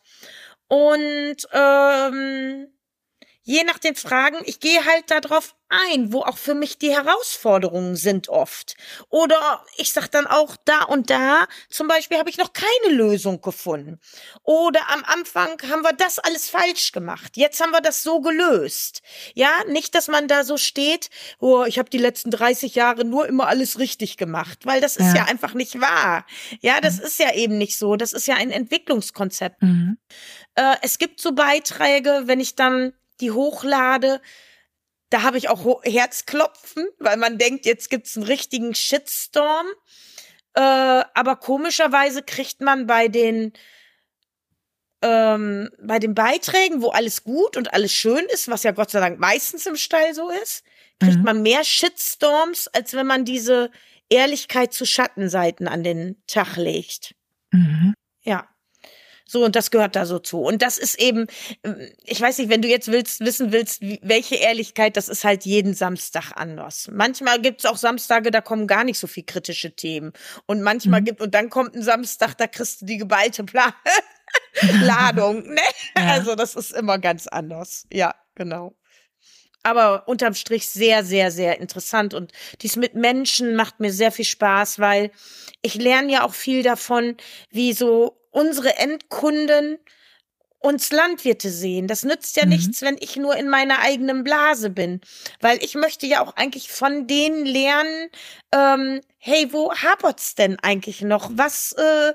Und 0.68 1.38
ähm, 1.54 2.68
je 3.46 3.64
nach 3.64 3.78
den 3.78 3.96
Fragen, 3.96 4.38
ich 4.46 4.60
gehe 4.60 4.84
halt 4.86 5.10
darauf 5.12 5.56
ein, 5.70 6.12
wo 6.12 6.22
auch 6.22 6.38
für 6.38 6.56
mich 6.56 6.78
die 6.78 6.92
Herausforderungen 6.92 7.96
sind 7.96 8.28
oft. 8.30 8.76
Oder 9.10 9.64
ich 9.78 9.94
sag 9.94 10.08
dann 10.10 10.26
auch 10.26 10.58
da 10.66 10.84
und 10.84 11.10
da, 11.10 11.48
zum 11.70 11.88
Beispiel 11.88 12.18
habe 12.18 12.30
ich 12.30 12.38
noch 12.38 12.54
keine 12.54 12.96
Lösung 12.96 13.42
gefunden. 13.42 14.00
Oder 14.44 14.82
am 14.90 15.04
Anfang 15.06 15.58
haben 15.70 15.84
wir 15.84 15.94
das 15.94 16.18
alles 16.20 16.50
falsch 16.50 16.92
gemacht. 16.92 17.38
Jetzt 17.38 17.62
haben 17.62 17.72
wir 17.72 17.82
das 17.82 18.04
so 18.04 18.20
gelöst. 18.20 19.02
Ja, 19.36 19.52
nicht, 19.68 19.94
dass 19.94 20.08
man 20.08 20.28
da 20.28 20.44
so 20.44 20.58
steht, 20.58 21.10
oh, 21.40 21.66
ich 21.66 21.78
habe 21.78 21.90
die 21.90 22.00
letzten 22.00 22.32
30 22.32 22.74
Jahre 22.74 23.06
nur 23.06 23.28
immer 23.28 23.48
alles 23.48 23.78
richtig 23.78 24.18
gemacht, 24.18 24.66
weil 24.66 24.82
das 24.82 24.98
ist 24.98 25.14
ja, 25.14 25.18
ja 25.18 25.26
einfach 25.26 25.54
nicht 25.54 25.80
wahr. 25.80 26.26
Ja, 26.62 26.82
das 26.82 26.98
mhm. 26.98 27.04
ist 27.04 27.20
ja 27.20 27.34
eben 27.34 27.58
nicht 27.60 27.78
so. 27.78 27.96
Das 27.96 28.12
ist 28.12 28.28
ja 28.28 28.36
ein 28.36 28.50
Entwicklungskonzept. 28.50 29.62
Mhm. 29.62 29.98
Äh, 30.56 30.78
es 30.82 30.98
gibt 30.98 31.22
so 31.22 31.34
Beiträge, 31.34 32.24
wenn 32.26 32.40
ich 32.40 32.56
dann 32.56 32.94
die 33.22 33.32
hochlade, 33.32 34.22
da 35.10 35.22
habe 35.22 35.38
ich 35.38 35.50
auch 35.50 35.84
Herzklopfen, 35.84 36.88
weil 37.00 37.18
man 37.18 37.38
denkt, 37.38 37.66
jetzt 37.66 37.90
gibt's 37.90 38.18
einen 38.18 38.26
richtigen 38.26 38.74
Shitstorm. 38.76 39.68
Äh, 40.54 40.62
aber 40.62 41.36
komischerweise 41.36 42.24
kriegt 42.24 42.62
man 42.62 42.88
bei 42.88 43.08
den 43.08 43.54
ähm, 45.02 45.70
bei 45.82 46.00
den 46.00 46.16
Beiträgen, 46.16 46.82
wo 46.82 46.90
alles 46.90 47.24
gut 47.24 47.58
und 47.58 47.74
alles 47.74 47.94
schön 47.94 48.26
ist, 48.34 48.50
was 48.50 48.64
ja 48.64 48.72
Gott 48.72 48.90
sei 48.90 49.00
Dank 49.00 49.20
meistens 49.20 49.66
im 49.66 49.76
Stall 49.76 50.14
so 50.14 50.30
ist, 50.30 50.64
kriegt 51.00 51.18
mhm. 51.18 51.24
man 51.24 51.42
mehr 51.42 51.64
Shitstorms, 51.64 52.68
als 52.70 52.94
wenn 52.94 53.06
man 53.06 53.26
diese 53.26 53.70
Ehrlichkeit 54.10 54.74
zu 54.74 54.86
Schattenseiten 54.86 55.68
an 55.68 55.84
den 55.84 56.22
Tag 56.28 56.56
legt. 56.56 57.16
Mhm. 57.52 57.94
Ja. 58.24 58.50
So, 59.28 59.44
und 59.44 59.56
das 59.56 59.72
gehört 59.72 59.96
da 59.96 60.06
so 60.06 60.20
zu. 60.20 60.40
Und 60.40 60.62
das 60.62 60.78
ist 60.78 61.00
eben, 61.00 61.28
äh, 61.64 61.90
ich 62.04 62.22
weiß 62.22 62.38
nicht, 62.38 62.50
wenn 62.50 62.62
du 62.62 62.68
jetzt 62.68 62.92
willst, 62.92 63.22
wissen 63.22 63.52
willst, 63.52 63.82
welche 63.82 64.36
Ehrlichkeit, 64.36 64.96
das 64.98 65.10
ist 65.10 65.24
halt 65.24 65.46
jeden 65.46 65.74
Samstag 65.74 66.32
anders. 66.36 66.90
Manchmal 66.92 67.42
gibt's 67.42 67.66
auch 67.66 67.78
Samstage, 67.78 68.30
da 68.30 68.42
kommen 68.42 68.68
gar 68.68 68.84
nicht 68.84 69.00
so 69.00 69.08
viel 69.08 69.24
kritische 69.24 69.76
Themen. 69.76 70.14
Und 70.46 70.62
manchmal 70.62 71.02
mhm. 71.02 71.06
gibt, 71.06 71.22
und 71.22 71.34
dann 71.34 71.50
kommt 71.50 71.76
ein 71.76 71.82
Samstag, 71.82 72.38
da 72.38 72.46
kriegst 72.48 72.82
du 72.82 72.86
die 72.86 72.98
geballte 72.98 73.44
Plane. 73.44 73.74
Ladung, 74.82 75.44
ne? 75.44 75.62
Ja. 75.98 76.08
Also 76.08 76.36
das 76.36 76.56
ist 76.56 76.74
immer 76.74 77.00
ganz 77.00 77.28
anders. 77.28 77.88
Ja, 77.92 78.16
genau. 78.36 78.76
Aber 79.64 80.08
unterm 80.08 80.36
Strich 80.36 80.68
sehr, 80.68 81.04
sehr, 81.04 81.32
sehr 81.32 81.60
interessant. 81.60 82.14
Und 82.14 82.32
dies 82.62 82.76
mit 82.76 82.94
Menschen 82.94 83.56
macht 83.56 83.80
mir 83.80 83.92
sehr 83.92 84.12
viel 84.12 84.26
Spaß, 84.26 84.78
weil 84.78 85.10
ich 85.64 85.76
lerne 85.76 86.12
ja 86.12 86.24
auch 86.24 86.34
viel 86.34 86.62
davon, 86.62 87.18
wie 87.50 87.74
so 87.74 88.16
unsere 88.36 88.76
Endkunden 88.76 89.78
uns 90.60 90.92
Landwirte 90.92 91.50
sehen. 91.50 91.88
Das 91.88 92.04
nützt 92.04 92.36
ja 92.38 92.44
mhm. 92.44 92.50
nichts, 92.50 92.82
wenn 92.82 92.98
ich 93.00 93.16
nur 93.16 93.36
in 93.36 93.48
meiner 93.48 93.80
eigenen 93.80 94.24
Blase 94.24 94.70
bin. 94.70 95.00
Weil 95.40 95.64
ich 95.64 95.76
möchte 95.76 96.08
ja 96.08 96.22
auch 96.24 96.36
eigentlich 96.36 96.72
von 96.72 97.08
denen 97.08 97.46
lernen, 97.46 98.10
ähm, 98.52 99.02
hey, 99.20 99.54
wo 99.54 99.72
hapert's 99.74 100.36
denn 100.36 100.58
eigentlich 100.60 101.02
noch? 101.02 101.30
Was, 101.34 101.74
äh, 101.74 102.14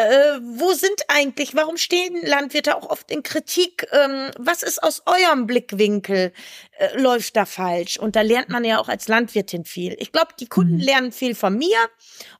äh, 0.00 0.40
wo 0.42 0.72
sind 0.72 1.02
eigentlich, 1.08 1.54
warum 1.54 1.76
stehen 1.76 2.16
Landwirte 2.24 2.76
auch 2.76 2.88
oft 2.88 3.10
in 3.10 3.22
Kritik? 3.22 3.86
Ähm, 3.92 4.30
was 4.38 4.62
ist 4.62 4.82
aus 4.82 5.02
eurem 5.06 5.46
Blickwinkel, 5.46 6.32
äh, 6.78 7.00
läuft 7.00 7.36
da 7.36 7.44
falsch? 7.44 7.98
Und 7.98 8.16
da 8.16 8.22
lernt 8.22 8.48
man 8.48 8.64
ja 8.64 8.78
auch 8.78 8.88
als 8.88 9.08
Landwirtin 9.08 9.64
viel. 9.64 9.96
Ich 9.98 10.12
glaube, 10.12 10.34
die 10.38 10.46
Kunden 10.46 10.74
mhm. 10.74 10.80
lernen 10.80 11.12
viel 11.12 11.34
von 11.34 11.56
mir 11.56 11.76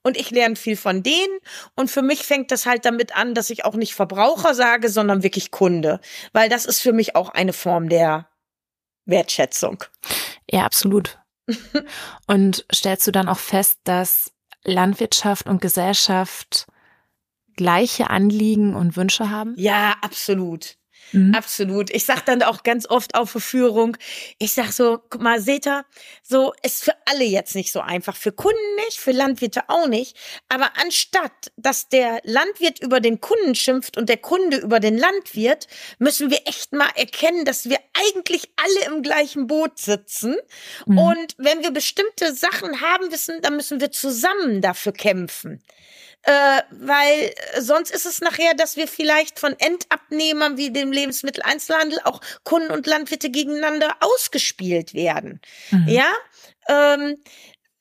und 0.03 0.17
ich 0.17 0.31
lerne 0.31 0.57
viel 0.57 0.77
von 0.77 1.03
denen. 1.03 1.39
Und 1.75 1.91
für 1.91 2.03
mich 2.03 2.23
fängt 2.25 2.51
das 2.51 2.67
halt 2.67 2.85
damit 2.85 3.17
an, 3.17 3.35
dass 3.35 3.51
ich 3.51 3.65
auch 3.65 3.75
nicht 3.75 3.95
Verbraucher 3.95 4.55
sage, 4.55 4.89
sondern 4.89 5.23
wirklich 5.23 5.51
Kunde. 5.51 6.01
Weil 6.33 6.49
das 6.49 6.65
ist 6.65 6.81
für 6.81 6.93
mich 6.93 7.17
auch 7.17 7.31
eine 7.31 7.53
Form 7.53 7.89
der 7.89 8.29
Wertschätzung. 9.07 9.85
Ja, 10.51 10.65
absolut. 10.65 11.19
und 12.27 12.65
stellst 12.73 13.07
du 13.07 13.11
dann 13.11 13.29
auch 13.29 13.39
fest, 13.39 13.79
dass 13.85 14.33
Landwirtschaft 14.65 15.47
und 15.47 15.61
Gesellschaft 15.61 16.67
gleiche 17.57 18.11
Anliegen 18.11 18.75
und 18.75 18.97
Wünsche 18.97 19.31
haben? 19.31 19.55
Ja, 19.57 19.97
absolut. 20.03 20.77
Mhm. 21.13 21.35
Absolut. 21.35 21.91
Ich 21.91 22.05
sag 22.05 22.25
dann 22.25 22.43
auch 22.43 22.63
ganz 22.63 22.89
oft 22.89 23.15
auf 23.15 23.31
Verführung, 23.31 23.97
ich 24.39 24.53
sag 24.53 24.73
so, 24.73 24.99
guck 25.11 25.21
mal, 25.21 25.41
seht 25.41 25.67
ihr, 25.67 25.85
so 26.23 26.53
ist 26.63 26.85
für 26.85 26.95
alle 27.07 27.25
jetzt 27.25 27.55
nicht 27.55 27.73
so 27.73 27.81
einfach. 27.81 28.17
Für 28.17 28.33
Kunden 28.33 28.59
nicht, 28.87 28.99
für 28.99 29.13
Landwirte 29.13 29.63
auch 29.69 29.89
nicht. 29.89 30.17
Aber 30.49 30.71
anstatt, 30.81 31.53
dass 31.57 31.89
der 31.89 32.21
Landwirt 32.25 32.81
über 32.81 33.01
den 33.01 33.21
Kunden 33.21 33.55
schimpft 33.55 33.97
und 33.97 34.09
der 34.09 34.19
Kunde 34.19 34.59
über 34.59 34.81
den 34.81 34.97
Landwirt, 34.97 35.67
müssen 35.99 36.31
wir 36.31 36.41
echt 36.47 36.73
mal 36.73 36.91
erkennen, 36.95 37.45
dass 37.45 37.69
wir 37.69 37.79
eigentlich 37.95 38.51
alle 38.57 38.95
im 38.95 39.03
gleichen 39.03 39.47
Boot 39.47 39.79
sitzen. 39.79 40.37
Mhm. 40.87 40.99
Und 40.99 41.35
wenn 41.39 41.63
wir 41.63 41.71
bestimmte 41.73 42.35
Sachen 42.35 42.81
haben 42.81 43.09
müssen, 43.09 43.41
dann 43.43 43.57
müssen 43.57 43.81
wir 43.81 43.91
zusammen 43.91 44.61
dafür 44.61 44.93
kämpfen 44.93 45.63
äh, 46.23 46.63
weil 46.71 47.35
sonst 47.59 47.91
ist 47.91 48.07
es 48.07 48.21
nachher, 48.21 48.55
dass 48.55 48.77
wir 48.77 48.87
vielleicht 48.87 49.39
von 49.39 49.55
Endabnehmern 49.59 50.57
wie 50.57 50.71
dem 50.71 50.93
Lebensmitteleinzelhandel 50.93 52.01
auch 52.05 52.21
Kunden 52.45 52.71
und 52.71 52.87
Landwirte 52.87 53.31
gegeneinander 53.31 53.97
ausgespielt 54.01 54.93
werden. 54.93 55.41
Mhm. 55.71 55.89
Ja, 55.89 56.13
ähm, 56.69 57.17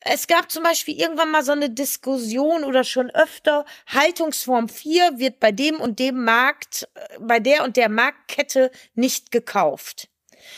es 0.01 0.27
gab 0.27 0.49
zum 0.49 0.63
Beispiel 0.63 0.99
irgendwann 0.99 1.31
mal 1.31 1.43
so 1.43 1.51
eine 1.51 1.69
Diskussion 1.69 2.63
oder 2.63 2.85
schon 2.85 3.09
öfter, 3.09 3.65
Haltungsform 3.87 4.69
4 4.69 5.19
wird 5.19 5.41
bei 5.41 5.51
dem 5.51 5.81
und 5.81 5.99
dem 5.99 6.23
Markt, 6.23 6.87
äh, 6.95 7.17
bei 7.19 7.39
der 7.39 7.63
und 7.63 7.75
der 7.75 7.89
Marktkette 7.89 8.71
nicht 8.95 9.31
gekauft. 9.31 10.07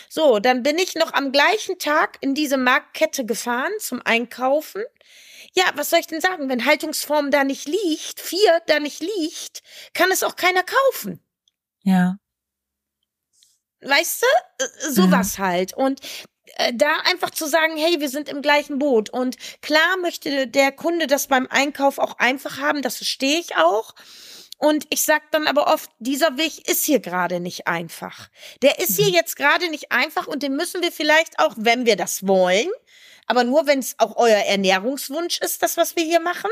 So, 0.07 0.39
dann 0.39 0.61
bin 0.61 0.77
ich 0.77 0.93
noch 0.95 1.13
am 1.13 1.31
gleichen 1.31 1.79
Tag 1.79 2.17
in 2.21 2.35
diese 2.35 2.57
Marktkette 2.57 3.25
gefahren 3.25 3.71
zum 3.79 4.01
Einkaufen 4.05 4.83
ja, 5.53 5.65
was 5.75 5.89
soll 5.89 5.99
ich 5.99 6.07
denn 6.07 6.21
sagen? 6.21 6.49
Wenn 6.49 6.65
Haltungsform 6.65 7.31
da 7.31 7.43
nicht 7.43 7.67
liegt, 7.67 8.19
vier 8.19 8.61
da 8.67 8.79
nicht 8.79 9.01
liegt, 9.01 9.61
kann 9.93 10.11
es 10.11 10.23
auch 10.23 10.35
keiner 10.35 10.63
kaufen. 10.63 11.23
Ja. 11.83 12.17
Weißt 13.81 14.23
du? 14.23 14.63
Äh, 14.63 14.91
sowas 14.91 15.37
mhm. 15.37 15.43
halt. 15.43 15.73
Und 15.73 16.01
äh, 16.55 16.73
da 16.73 16.97
einfach 17.09 17.31
zu 17.31 17.47
sagen, 17.47 17.75
hey, 17.77 17.99
wir 17.99 18.09
sind 18.09 18.29
im 18.29 18.41
gleichen 18.41 18.79
Boot. 18.79 19.09
Und 19.09 19.37
klar 19.61 19.97
möchte 19.97 20.47
der 20.47 20.71
Kunde 20.71 21.07
das 21.07 21.27
beim 21.27 21.47
Einkauf 21.47 21.97
auch 21.97 22.17
einfach 22.19 22.59
haben, 22.59 22.81
das 22.81 22.97
verstehe 22.97 23.39
ich 23.39 23.55
auch. 23.57 23.93
Und 24.57 24.85
ich 24.91 25.01
sag 25.03 25.31
dann 25.31 25.47
aber 25.47 25.73
oft, 25.73 25.89
dieser 25.97 26.37
Weg 26.37 26.69
ist 26.69 26.85
hier 26.85 26.99
gerade 26.99 27.39
nicht 27.39 27.67
einfach. 27.67 28.29
Der 28.61 28.77
ist 28.77 28.95
hier 28.95 29.07
mhm. 29.07 29.15
jetzt 29.15 29.35
gerade 29.35 29.69
nicht 29.69 29.91
einfach 29.91 30.27
und 30.27 30.43
den 30.43 30.55
müssen 30.55 30.83
wir 30.83 30.91
vielleicht 30.91 31.39
auch, 31.39 31.55
wenn 31.57 31.87
wir 31.87 31.95
das 31.95 32.27
wollen, 32.27 32.69
aber 33.27 33.43
nur 33.43 33.67
wenn 33.67 33.79
es 33.79 33.95
auch 33.97 34.15
euer 34.17 34.37
Ernährungswunsch 34.37 35.39
ist, 35.39 35.63
das, 35.63 35.77
was 35.77 35.95
wir 35.95 36.03
hier 36.03 36.19
machen, 36.19 36.49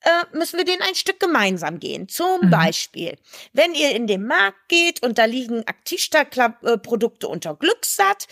äh, 0.00 0.36
müssen 0.36 0.58
wir 0.58 0.64
den 0.64 0.80
ein 0.82 0.94
Stück 0.94 1.20
gemeinsam 1.20 1.80
gehen. 1.80 2.08
Zum 2.08 2.42
mhm. 2.42 2.50
Beispiel, 2.50 3.16
wenn 3.52 3.74
ihr 3.74 3.94
in 3.94 4.06
den 4.06 4.26
Markt 4.26 4.68
geht 4.68 5.02
und 5.02 5.18
da 5.18 5.24
liegen 5.24 5.66
Aktivstadt-Produkte 5.66 7.28
unter 7.28 7.54
Glückssatt, 7.54 8.26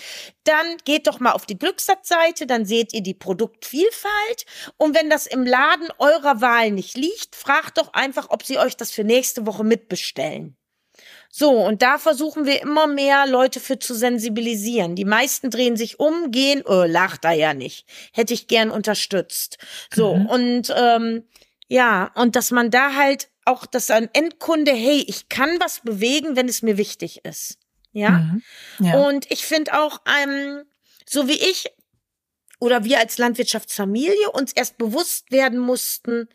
dann 0.44 0.76
geht 0.84 1.06
doch 1.06 1.20
mal 1.20 1.32
auf 1.32 1.46
die 1.46 1.58
Glückssatt-Seite, 1.58 2.46
dann 2.46 2.66
seht 2.66 2.92
ihr 2.92 3.02
die 3.02 3.14
Produktvielfalt. 3.14 4.46
Und 4.76 4.94
wenn 4.94 5.10
das 5.10 5.26
im 5.26 5.44
Laden 5.44 5.88
eurer 5.98 6.40
Wahl 6.40 6.70
nicht 6.70 6.96
liegt, 6.96 7.34
fragt 7.34 7.78
doch 7.78 7.92
einfach, 7.94 8.30
ob 8.30 8.44
sie 8.44 8.58
euch 8.58 8.76
das 8.76 8.92
für 8.92 9.04
nächste 9.04 9.46
Woche 9.46 9.64
mitbestellen. 9.64 10.55
So, 11.38 11.50
und 11.50 11.82
da 11.82 11.98
versuchen 11.98 12.46
wir 12.46 12.62
immer 12.62 12.86
mehr 12.86 13.26
Leute 13.26 13.60
für 13.60 13.78
zu 13.78 13.94
sensibilisieren. 13.94 14.94
Die 14.94 15.04
meisten 15.04 15.50
drehen 15.50 15.76
sich 15.76 16.00
um, 16.00 16.30
gehen, 16.30 16.62
oh, 16.64 16.84
lacht 16.84 17.24
da 17.24 17.32
ja 17.32 17.52
nicht. 17.52 17.86
Hätte 18.14 18.32
ich 18.32 18.46
gern 18.48 18.70
unterstützt. 18.70 19.58
So, 19.94 20.16
mhm. 20.16 20.26
und 20.28 20.74
ähm, 20.74 21.24
ja, 21.68 22.10
und 22.14 22.36
dass 22.36 22.52
man 22.52 22.70
da 22.70 22.94
halt 22.94 23.28
auch, 23.44 23.66
dass 23.66 23.90
ein 23.90 24.08
Endkunde, 24.14 24.72
hey, 24.72 25.04
ich 25.06 25.28
kann 25.28 25.60
was 25.60 25.80
bewegen, 25.80 26.36
wenn 26.36 26.48
es 26.48 26.62
mir 26.62 26.78
wichtig 26.78 27.22
ist. 27.26 27.58
Ja. 27.92 28.12
Mhm. 28.12 28.42
ja. 28.78 29.06
Und 29.06 29.30
ich 29.30 29.44
finde 29.44 29.78
auch, 29.78 30.00
ähm, 30.22 30.62
so 31.06 31.28
wie 31.28 31.38
ich 31.38 31.66
oder 32.60 32.84
wir 32.84 32.98
als 32.98 33.18
Landwirtschaftsfamilie 33.18 34.30
uns 34.32 34.54
erst 34.54 34.78
bewusst 34.78 35.30
werden 35.30 35.58
mussten, 35.58 36.30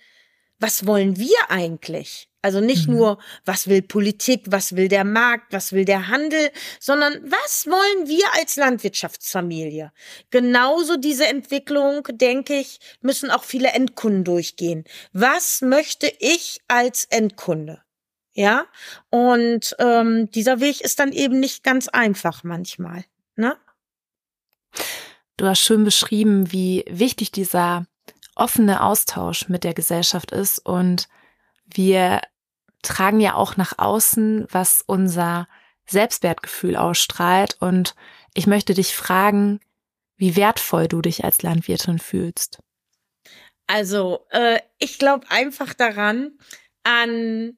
was 0.59 0.85
wollen 0.85 1.17
wir 1.17 1.49
eigentlich? 1.49 2.29
Also 2.41 2.59
nicht 2.59 2.87
mhm. 2.87 2.95
nur, 2.95 3.17
was 3.45 3.67
will 3.67 3.81
Politik, 3.81 4.45
was 4.47 4.75
will 4.75 4.87
der 4.87 5.03
Markt, 5.03 5.53
was 5.53 5.73
will 5.73 5.85
der 5.85 6.07
Handel, 6.07 6.49
sondern 6.79 7.13
was 7.23 7.67
wollen 7.67 8.07
wir 8.07 8.25
als 8.39 8.55
Landwirtschaftsfamilie? 8.55 9.91
Genauso 10.31 10.97
diese 10.97 11.27
Entwicklung, 11.27 12.03
denke 12.11 12.55
ich, 12.55 12.79
müssen 13.01 13.29
auch 13.29 13.43
viele 13.43 13.69
Endkunden 13.69 14.23
durchgehen. 14.23 14.85
Was 15.13 15.61
möchte 15.61 16.11
ich 16.19 16.61
als 16.67 17.05
Endkunde? 17.05 17.81
Ja, 18.33 18.65
und 19.09 19.75
ähm, 19.79 20.31
dieser 20.31 20.61
Weg 20.61 20.81
ist 20.81 20.99
dann 20.99 21.11
eben 21.11 21.39
nicht 21.39 21.63
ganz 21.63 21.89
einfach 21.89 22.43
manchmal. 22.43 23.03
Ne? 23.35 23.57
Du 25.35 25.45
hast 25.45 25.59
schön 25.59 25.83
beschrieben, 25.83 26.51
wie 26.51 26.85
wichtig 26.89 27.31
dieser 27.31 27.85
offene 28.35 28.83
Austausch 28.83 29.49
mit 29.49 29.63
der 29.63 29.73
Gesellschaft 29.73 30.31
ist 30.31 30.59
und 30.59 31.09
wir 31.73 32.21
tragen 32.81 33.19
ja 33.19 33.35
auch 33.35 33.57
nach 33.57 33.77
außen, 33.77 34.47
was 34.49 34.83
unser 34.85 35.47
Selbstwertgefühl 35.85 36.75
ausstrahlt. 36.75 37.57
Und 37.59 37.95
ich 38.33 38.47
möchte 38.47 38.73
dich 38.73 38.95
fragen, 38.95 39.59
wie 40.17 40.35
wertvoll 40.35 40.87
du 40.87 41.01
dich 41.01 41.23
als 41.23 41.41
Landwirtin 41.41 41.99
fühlst. 41.99 42.59
Also, 43.67 44.25
äh, 44.31 44.59
ich 44.79 44.99
glaube 44.99 45.29
einfach 45.29 45.73
daran, 45.73 46.37
an 46.83 47.57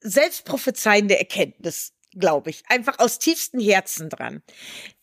selbstprophezeiende 0.00 1.18
Erkenntnis, 1.18 1.92
glaube 2.12 2.50
ich. 2.50 2.64
Einfach 2.68 2.98
aus 2.98 3.18
tiefstem 3.18 3.60
Herzen 3.60 4.08
dran. 4.08 4.42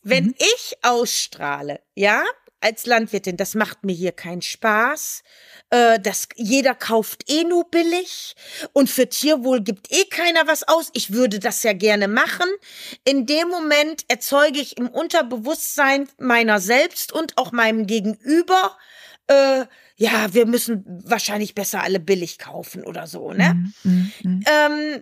Wenn 0.01 0.27
mhm. 0.27 0.35
ich 0.37 0.77
ausstrahle, 0.81 1.81
ja, 1.95 2.23
als 2.61 2.85
Landwirtin, 2.85 3.37
das 3.37 3.55
macht 3.55 3.83
mir 3.83 3.95
hier 3.95 4.11
keinen 4.11 4.41
Spaß. 4.41 5.23
Äh, 5.69 5.99
das, 5.99 6.27
jeder 6.35 6.75
kauft 6.75 7.29
eh 7.29 7.43
nur 7.43 7.69
billig 7.69 8.35
und 8.73 8.89
für 8.89 9.07
Tierwohl 9.07 9.61
gibt 9.61 9.91
eh 9.91 10.05
keiner 10.05 10.47
was 10.47 10.67
aus. 10.67 10.89
Ich 10.93 11.11
würde 11.13 11.39
das 11.39 11.63
ja 11.63 11.73
gerne 11.73 12.07
machen. 12.07 12.47
In 13.05 13.25
dem 13.25 13.49
Moment 13.49 14.05
erzeuge 14.07 14.59
ich 14.59 14.77
im 14.77 14.89
Unterbewusstsein 14.89 16.09
meiner 16.17 16.59
selbst 16.59 17.11
und 17.11 17.37
auch 17.37 17.51
meinem 17.51 17.87
Gegenüber, 17.87 18.77
äh, 19.27 19.65
ja, 19.95 20.33
wir 20.33 20.45
müssen 20.45 20.83
wahrscheinlich 21.05 21.55
besser 21.55 21.83
alle 21.83 21.99
billig 21.99 22.39
kaufen 22.39 22.83
oder 22.83 23.05
so, 23.05 23.33
ne? 23.33 23.53
Mm, 23.83 23.89
mm, 23.89 24.11
mm. 24.23 24.43
Ähm, 24.47 25.01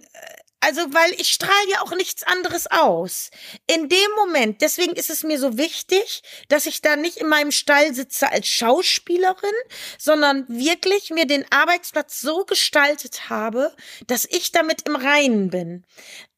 also, 0.59 0.81
weil 0.93 1.13
ich 1.19 1.29
strahle 1.31 1.69
ja 1.71 1.81
auch 1.81 1.95
nichts 1.95 2.23
anderes 2.23 2.67
aus. 2.67 3.29
In 3.67 3.89
dem 3.89 4.11
Moment, 4.15 4.61
deswegen 4.61 4.93
ist 4.93 5.09
es 5.09 5.23
mir 5.23 5.39
so 5.39 5.57
wichtig, 5.57 6.23
dass 6.47 6.65
ich 6.65 6.81
da 6.81 6.95
nicht 6.95 7.17
in 7.17 7.27
meinem 7.27 7.51
Stall 7.51 7.93
sitze 7.93 8.31
als 8.31 8.47
Schauspielerin, 8.47 9.53
sondern 9.99 10.45
wirklich 10.47 11.11
mir 11.11 11.27
den 11.27 11.45
Arbeitsplatz 11.51 12.19
so 12.21 12.43
gestaltet 12.45 13.29
habe, 13.29 13.75
dass 14.07 14.25
ich 14.25 14.51
damit 14.51 14.87
im 14.87 14.95
Reinen 14.95 15.49
bin. 15.49 15.85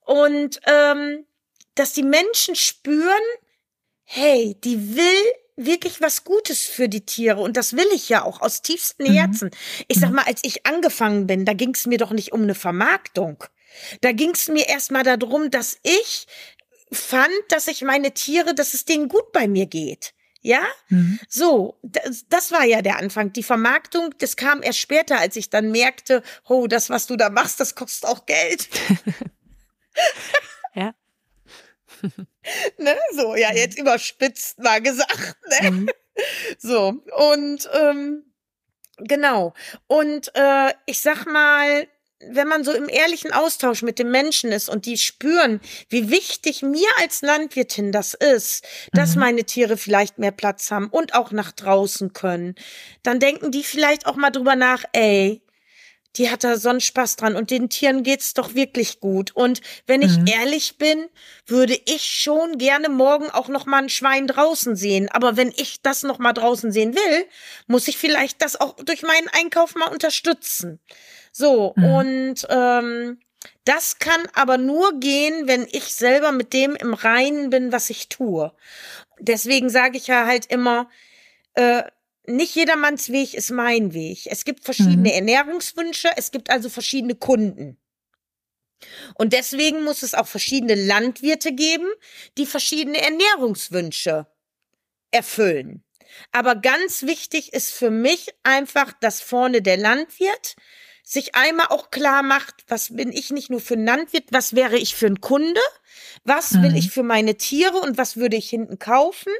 Und 0.01 0.59
ähm, 0.65 1.25
dass 1.75 1.93
die 1.93 2.03
Menschen 2.03 2.55
spüren, 2.55 3.21
hey, 4.03 4.57
die 4.63 4.97
will 4.97 5.23
wirklich 5.55 6.01
was 6.01 6.23
Gutes 6.23 6.65
für 6.65 6.89
die 6.89 7.05
Tiere 7.05 7.39
und 7.39 7.57
das 7.57 7.73
will 7.73 7.87
ich 7.93 8.09
ja 8.09 8.23
auch 8.23 8.41
aus 8.41 8.61
tiefstem 8.61 9.07
mhm. 9.07 9.15
Herzen. 9.15 9.51
Ich 9.87 9.99
sag 9.99 10.09
mhm. 10.09 10.17
mal, 10.17 10.25
als 10.25 10.41
ich 10.43 10.65
angefangen 10.65 11.27
bin, 11.27 11.45
da 11.45 11.53
ging 11.53 11.73
es 11.73 11.85
mir 11.85 11.97
doch 11.97 12.11
nicht 12.11 12.31
um 12.31 12.43
eine 12.43 12.55
Vermarktung. 12.55 13.43
Da 14.01 14.11
ging 14.11 14.31
es 14.31 14.47
mir 14.47 14.67
erstmal 14.67 15.03
darum, 15.03 15.51
dass 15.51 15.77
ich 15.83 16.27
fand, 16.91 17.29
dass 17.49 17.67
ich 17.67 17.81
meine 17.83 18.13
Tiere, 18.13 18.55
dass 18.55 18.73
es 18.73 18.85
denen 18.85 19.09
gut 19.09 19.31
bei 19.31 19.47
mir 19.47 19.65
geht. 19.65 20.13
Ja, 20.41 20.65
mhm. 20.87 21.19
so, 21.27 21.77
das, 21.83 22.25
das 22.29 22.51
war 22.51 22.63
ja 22.63 22.81
der 22.81 22.97
Anfang. 22.97 23.33
Die 23.33 23.43
Vermarktung, 23.43 24.15
das 24.19 24.37
kam 24.37 24.63
erst 24.63 24.79
später, 24.79 25.19
als 25.19 25.35
ich 25.35 25.49
dann 25.49 25.71
merkte, 25.71 26.23
oh, 26.47 26.67
das, 26.67 26.89
was 26.89 27.07
du 27.07 27.17
da 27.17 27.29
machst, 27.29 27.59
das 27.59 27.75
kostet 27.75 28.09
auch 28.09 28.25
Geld. 28.25 28.69
ja. 30.75 30.93
ne, 32.77 32.95
so, 33.15 33.35
ja, 33.35 33.53
jetzt 33.53 33.77
mhm. 33.77 33.83
überspitzt 33.83 34.59
mal 34.59 34.81
gesagt. 34.81 35.35
Ne? 35.61 35.71
Mhm. 35.71 35.89
So, 36.57 37.01
und 37.15 37.69
ähm, 37.71 38.25
genau. 38.97 39.53
Und 39.87 40.35
äh, 40.35 40.73
ich 40.85 40.99
sag 40.99 41.25
mal, 41.25 41.87
wenn 42.21 42.47
man 42.47 42.63
so 42.63 42.73
im 42.73 42.89
ehrlichen 42.89 43.31
Austausch 43.31 43.81
mit 43.81 43.97
den 43.97 44.11
Menschen 44.11 44.51
ist 44.51 44.69
und 44.69 44.85
die 44.85 44.97
spüren, 44.97 45.61
wie 45.89 46.09
wichtig 46.09 46.61
mir 46.61 46.87
als 46.99 47.21
Landwirtin 47.21 47.91
das 47.91 48.13
ist, 48.13 48.65
dass 48.91 49.15
mhm. 49.15 49.21
meine 49.21 49.43
Tiere 49.45 49.77
vielleicht 49.77 50.19
mehr 50.19 50.31
Platz 50.31 50.69
haben 50.71 50.87
und 50.87 51.13
auch 51.13 51.31
nach 51.31 51.51
draußen 51.51 52.13
können, 52.13 52.55
dann 53.03 53.19
denken 53.19 53.51
die 53.51 53.63
vielleicht 53.63 54.05
auch 54.05 54.15
mal 54.15 54.31
drüber 54.31 54.55
nach, 54.55 54.83
ey, 54.91 55.41
die 56.15 56.29
hat 56.29 56.43
da 56.43 56.57
so 56.57 56.69
einen 56.69 56.81
Spaß 56.81 57.17
dran 57.17 57.35
und 57.35 57.51
den 57.51 57.69
Tieren 57.69 58.03
geht's 58.03 58.33
doch 58.33 58.55
wirklich 58.55 58.99
gut. 58.99 59.31
Und 59.35 59.61
wenn 59.85 60.01
ich 60.01 60.17
mhm. 60.17 60.27
ehrlich 60.27 60.77
bin, 60.77 61.07
würde 61.45 61.79
ich 61.85 62.03
schon 62.03 62.57
gerne 62.57 62.89
morgen 62.89 63.29
auch 63.29 63.47
noch 63.47 63.65
mal 63.65 63.83
ein 63.83 63.89
Schwein 63.89 64.25
draußen 64.25 64.75
sehen. 64.75 65.07
Aber 65.11 65.37
wenn 65.37 65.53
ich 65.55 65.81
das 65.81 66.03
noch 66.03 66.17
mal 66.17 66.33
draußen 66.33 66.71
sehen 66.71 66.95
will, 66.95 67.25
muss 67.67 67.87
ich 67.87 67.97
vielleicht 67.97 68.41
das 68.41 68.59
auch 68.59 68.75
durch 68.77 69.03
meinen 69.03 69.29
Einkauf 69.29 69.75
mal 69.75 69.89
unterstützen. 69.89 70.79
So, 71.31 71.73
mhm. 71.75 71.83
und 71.83 72.47
ähm, 72.49 73.19
das 73.65 73.99
kann 73.99 74.27
aber 74.33 74.57
nur 74.57 74.99
gehen, 74.99 75.47
wenn 75.47 75.67
ich 75.71 75.93
selber 75.95 76.31
mit 76.31 76.53
dem 76.53 76.75
im 76.75 76.93
Reinen 76.93 77.49
bin, 77.49 77.71
was 77.71 77.89
ich 77.89 78.09
tue. 78.09 78.51
Deswegen 79.19 79.69
sage 79.69 79.97
ich 79.97 80.07
ja 80.07 80.25
halt 80.25 80.47
immer, 80.47 80.89
äh, 81.53 81.83
nicht 82.25 82.55
jedermanns 82.55 83.09
Weg 83.11 83.33
ist 83.33 83.51
mein 83.51 83.93
Weg. 83.93 84.25
Es 84.25 84.45
gibt 84.45 84.63
verschiedene 84.63 85.09
mhm. 85.09 85.15
Ernährungswünsche, 85.15 86.09
es 86.15 86.31
gibt 86.31 86.49
also 86.49 86.69
verschiedene 86.69 87.15
Kunden. 87.15 87.77
Und 89.15 89.33
deswegen 89.33 89.83
muss 89.83 90.03
es 90.03 90.13
auch 90.13 90.27
verschiedene 90.27 90.75
Landwirte 90.75 91.53
geben, 91.53 91.87
die 92.37 92.45
verschiedene 92.45 93.01
Ernährungswünsche 93.01 94.27
erfüllen. 95.11 95.83
Aber 96.31 96.55
ganz 96.55 97.03
wichtig 97.03 97.53
ist 97.53 97.71
für 97.71 97.91
mich 97.91 98.29
einfach, 98.43 98.93
dass 98.93 99.21
vorne 99.21 99.61
der 99.61 99.77
Landwirt 99.77 100.55
sich 101.09 101.33
einmal 101.33 101.65
auch 101.69 101.89
klar 101.89 102.21
macht, 102.21 102.53
was 102.67 102.95
bin 102.95 103.11
ich 103.11 103.31
nicht 103.31 103.49
nur 103.49 103.59
für 103.59 103.73
ein 103.73 103.83
Landwirt, 103.83 104.25
was 104.29 104.53
wäre 104.53 104.77
ich 104.77 104.93
für 104.93 105.07
ein 105.07 105.19
Kunde, 105.19 105.59
was 106.23 106.51
mhm. 106.51 106.61
will 106.61 106.77
ich 106.77 106.91
für 106.91 107.01
meine 107.01 107.33
Tiere 107.33 107.77
und 107.77 107.97
was 107.97 108.17
würde 108.17 108.37
ich 108.37 108.47
hinten 108.47 108.77
kaufen 108.77 109.33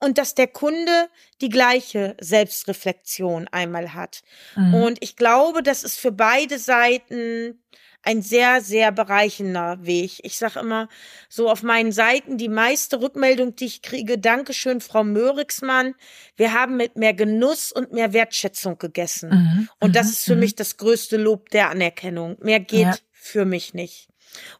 und 0.00 0.16
dass 0.16 0.34
der 0.34 0.46
Kunde 0.46 1.10
die 1.42 1.50
gleiche 1.50 2.16
Selbstreflexion 2.18 3.46
einmal 3.48 3.92
hat. 3.92 4.22
Mhm. 4.56 4.72
Und 4.72 4.98
ich 5.02 5.16
glaube, 5.16 5.62
das 5.62 5.84
ist 5.84 5.98
für 5.98 6.12
beide 6.12 6.58
Seiten 6.58 7.62
ein 8.06 8.22
sehr, 8.22 8.60
sehr 8.60 8.92
bereichender 8.92 9.84
Weg. 9.84 10.20
Ich 10.22 10.38
sage 10.38 10.60
immer 10.60 10.88
so 11.28 11.50
auf 11.50 11.64
meinen 11.64 11.90
Seiten 11.90 12.38
die 12.38 12.48
meiste 12.48 13.00
Rückmeldung, 13.00 13.56
die 13.56 13.66
ich 13.66 13.82
kriege, 13.82 14.16
Dankeschön, 14.16 14.80
Frau 14.80 15.02
Möriksmann. 15.02 15.94
Wir 16.36 16.52
haben 16.52 16.76
mit 16.76 16.96
mehr 16.96 17.14
Genuss 17.14 17.72
und 17.72 17.92
mehr 17.92 18.12
Wertschätzung 18.12 18.78
gegessen. 18.78 19.30
Mhm. 19.30 19.68
Und 19.80 19.96
das 19.96 20.06
mhm. 20.06 20.12
ist 20.12 20.24
für 20.24 20.34
mhm. 20.34 20.40
mich 20.40 20.54
das 20.54 20.76
größte 20.76 21.16
Lob 21.16 21.50
der 21.50 21.70
Anerkennung. 21.70 22.36
Mehr 22.40 22.60
geht 22.60 22.80
ja. 22.80 22.96
für 23.12 23.44
mich 23.44 23.74
nicht. 23.74 24.08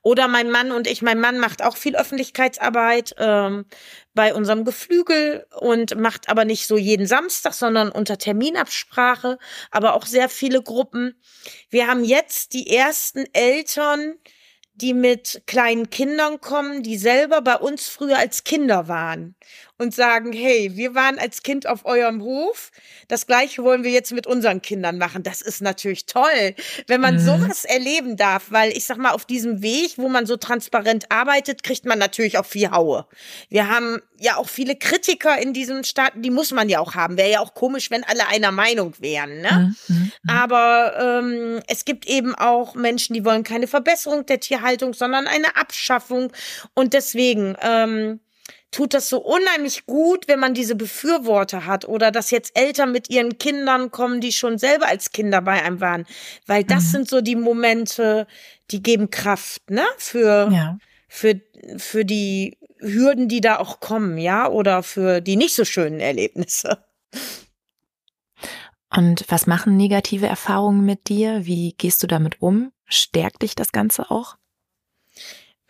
Oder 0.03 0.29
mein 0.29 0.51
Mann 0.51 0.73
und 0.73 0.87
ich, 0.87 1.03
mein 1.03 1.21
Mann 1.21 1.39
macht 1.39 1.63
auch 1.63 1.77
viel 1.77 1.97
Öffentlichkeitsarbeit 1.97 3.15
ähm, 3.19 3.67
bei 4.15 4.35
unserem 4.35 4.65
Geflügel 4.65 5.47
und 5.61 5.99
macht 5.99 6.29
aber 6.29 6.45
nicht 6.45 6.67
so 6.67 6.77
jeden 6.77 7.07
Samstag, 7.07 7.55
sondern 7.55 7.91
unter 7.91 8.19
Terminabsprache, 8.19 9.39
aber 9.71 9.95
auch 9.95 10.07
sehr 10.07 10.29
viele 10.29 10.63
Gruppen. 10.63 11.21
Wir 11.71 11.87
haben 11.87 12.05
jetzt 12.05 12.53
die 12.53 12.75
ersten 12.75 13.27
Eltern, 13.33 14.15
die 14.75 14.93
mit 14.93 15.43
kleinen 15.47 15.89
Kindern 15.89 16.41
kommen, 16.41 16.83
die 16.83 16.99
selber 16.99 17.41
bei 17.41 17.57
uns 17.57 17.89
früher 17.89 18.19
als 18.19 18.45
Kinder 18.45 18.89
waren 18.89 19.35
und 19.79 19.95
sagen, 19.95 20.33
hey, 20.33 20.73
wir 20.75 20.95
waren 20.95 21.19
als 21.19 21.43
Kind 21.43 21.67
auf 21.67 21.85
eurem 21.85 22.23
Hof, 22.23 22.71
das 23.09 23.27
gleiche 23.27 23.63
wollen 23.63 23.85
wir 23.85 23.91
jetzt 23.91 24.13
mit 24.13 24.27
unseren 24.27 24.63
Kindern 24.63 24.99
machen. 24.99 25.23
Das 25.23 25.43
ist 25.43 25.61
natürlich 25.61 26.07
toll, 26.07 26.55
wenn 26.87 27.01
man 27.01 27.17
mhm. 27.17 27.21
sowas 27.21 27.65
erleben 27.65 28.17
darf, 28.17 28.47
weil 28.51 28.71
ich 28.71 28.87
sag 28.87 28.97
mal, 28.97 29.11
auf 29.11 29.27
diesem 29.27 29.63
Weg, 29.63 29.99
wo 29.99 30.09
man 30.09 30.27
so 30.27 30.37
transparent 30.37 31.11
arbeitet, 31.11 31.63
kriegt 31.63 31.85
man 31.85 31.99
natürlich 31.99 32.39
auch 32.39 32.47
viel 32.47 32.71
Haue. 32.71 33.07
Wir 33.49 33.69
haben 33.69 34.01
ja 34.19 34.37
auch 34.37 34.49
viele 34.49 34.77
Kritiker 34.77 35.39
in 35.39 35.53
diesen 35.53 35.85
Staaten, 35.85 36.23
die 36.23 36.31
muss 36.31 36.53
man 36.53 36.69
ja 36.69 36.81
auch 36.81 36.95
haben. 36.95 37.19
Wäre 37.19 37.31
ja 37.31 37.41
auch 37.41 37.55
komisch, 37.55 37.91
wenn 37.91 38.05
alle 38.05 38.29
einer 38.29 38.53
Meinung 38.53 38.95
wären. 38.99 39.43
Ne? 39.43 39.75
Mhm. 39.89 39.95
mhm. 39.95 40.13
Aber 40.29 41.21
ähm, 41.23 41.63
es 41.69 41.85
gibt 41.85 42.07
eben 42.07 42.35
auch 42.35 42.75
Menschen, 42.75 43.15
die 43.15 43.25
wollen 43.25 43.43
keine 43.43 43.67
Verbesserung 43.67 44.25
der 44.27 44.41
Tierhaltung, 44.41 44.95
sondern 44.95 45.27
eine 45.27 45.57
Abschaffung. 45.57 46.33
Und 46.75 46.95
deswegen 46.95 47.57
ähm, 47.61 48.21
tut 48.77 48.93
das 48.93 49.09
so 49.09 49.23
unheimlich 49.23 49.87
gut, 49.87 50.29
wenn 50.29 50.39
man 50.39 50.53
diese 50.53 50.75
Befürworter 50.75 51.65
hat 51.65 51.89
oder 51.89 52.11
dass 52.11 52.31
jetzt 52.31 52.59
Eltern 52.59 52.93
mit 52.93 53.09
ihren 53.09 53.39
Kindern 53.39 53.91
kommen, 53.91 54.21
die 54.21 54.33
schon 54.33 54.59
selber 54.59 54.87
als 54.87 55.13
Kinder 55.13 55.41
bei 55.41 55.63
einem 55.63 55.81
waren, 55.81 56.05
weil 56.47 56.63
das 56.63 56.85
mhm. 56.85 56.89
sind 56.89 57.09
so 57.09 57.23
die 57.23 57.37
Momente, 57.37 58.27
die 58.71 58.83
geben 58.83 59.09
Kraft, 59.09 59.71
ne, 59.71 59.87
für 59.97 60.51
ja. 60.53 60.79
für 61.09 61.41
für 61.79 62.05
die 62.05 62.59
Hürden, 62.79 63.29
die 63.29 63.41
da 63.41 63.61
auch 63.61 63.81
kommen, 63.81 64.19
ja, 64.19 64.47
oder 64.47 64.83
für 64.83 65.23
die 65.23 65.37
nicht 65.37 65.55
so 65.55 65.65
schönen 65.65 66.01
Erlebnisse. 66.01 66.85
Und 68.95 69.25
was 69.29 69.47
machen 69.47 69.79
negative 69.79 70.27
Erfahrungen 70.27 70.85
mit 70.85 71.09
dir? 71.09 71.47
Wie 71.47 71.73
gehst 71.79 72.03
du 72.03 72.07
damit 72.07 72.43
um? 72.43 72.73
Stärkt 72.85 73.41
dich 73.41 73.55
das 73.55 73.73
Ganze 73.73 74.11
auch? 74.11 74.37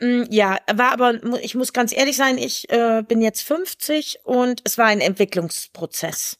Mm, 0.00 0.24
ja, 0.30 0.58
war 0.74 0.92
aber, 0.92 1.14
ich 1.42 1.54
muss 1.54 1.72
ganz 1.72 1.92
ehrlich 1.96 2.16
sein, 2.16 2.38
ich 2.38 2.68
äh, 2.70 3.02
bin 3.06 3.22
jetzt 3.22 3.42
50 3.42 4.20
und 4.24 4.60
es 4.64 4.76
war 4.78 4.86
ein 4.86 5.00
Entwicklungsprozess. 5.00 6.38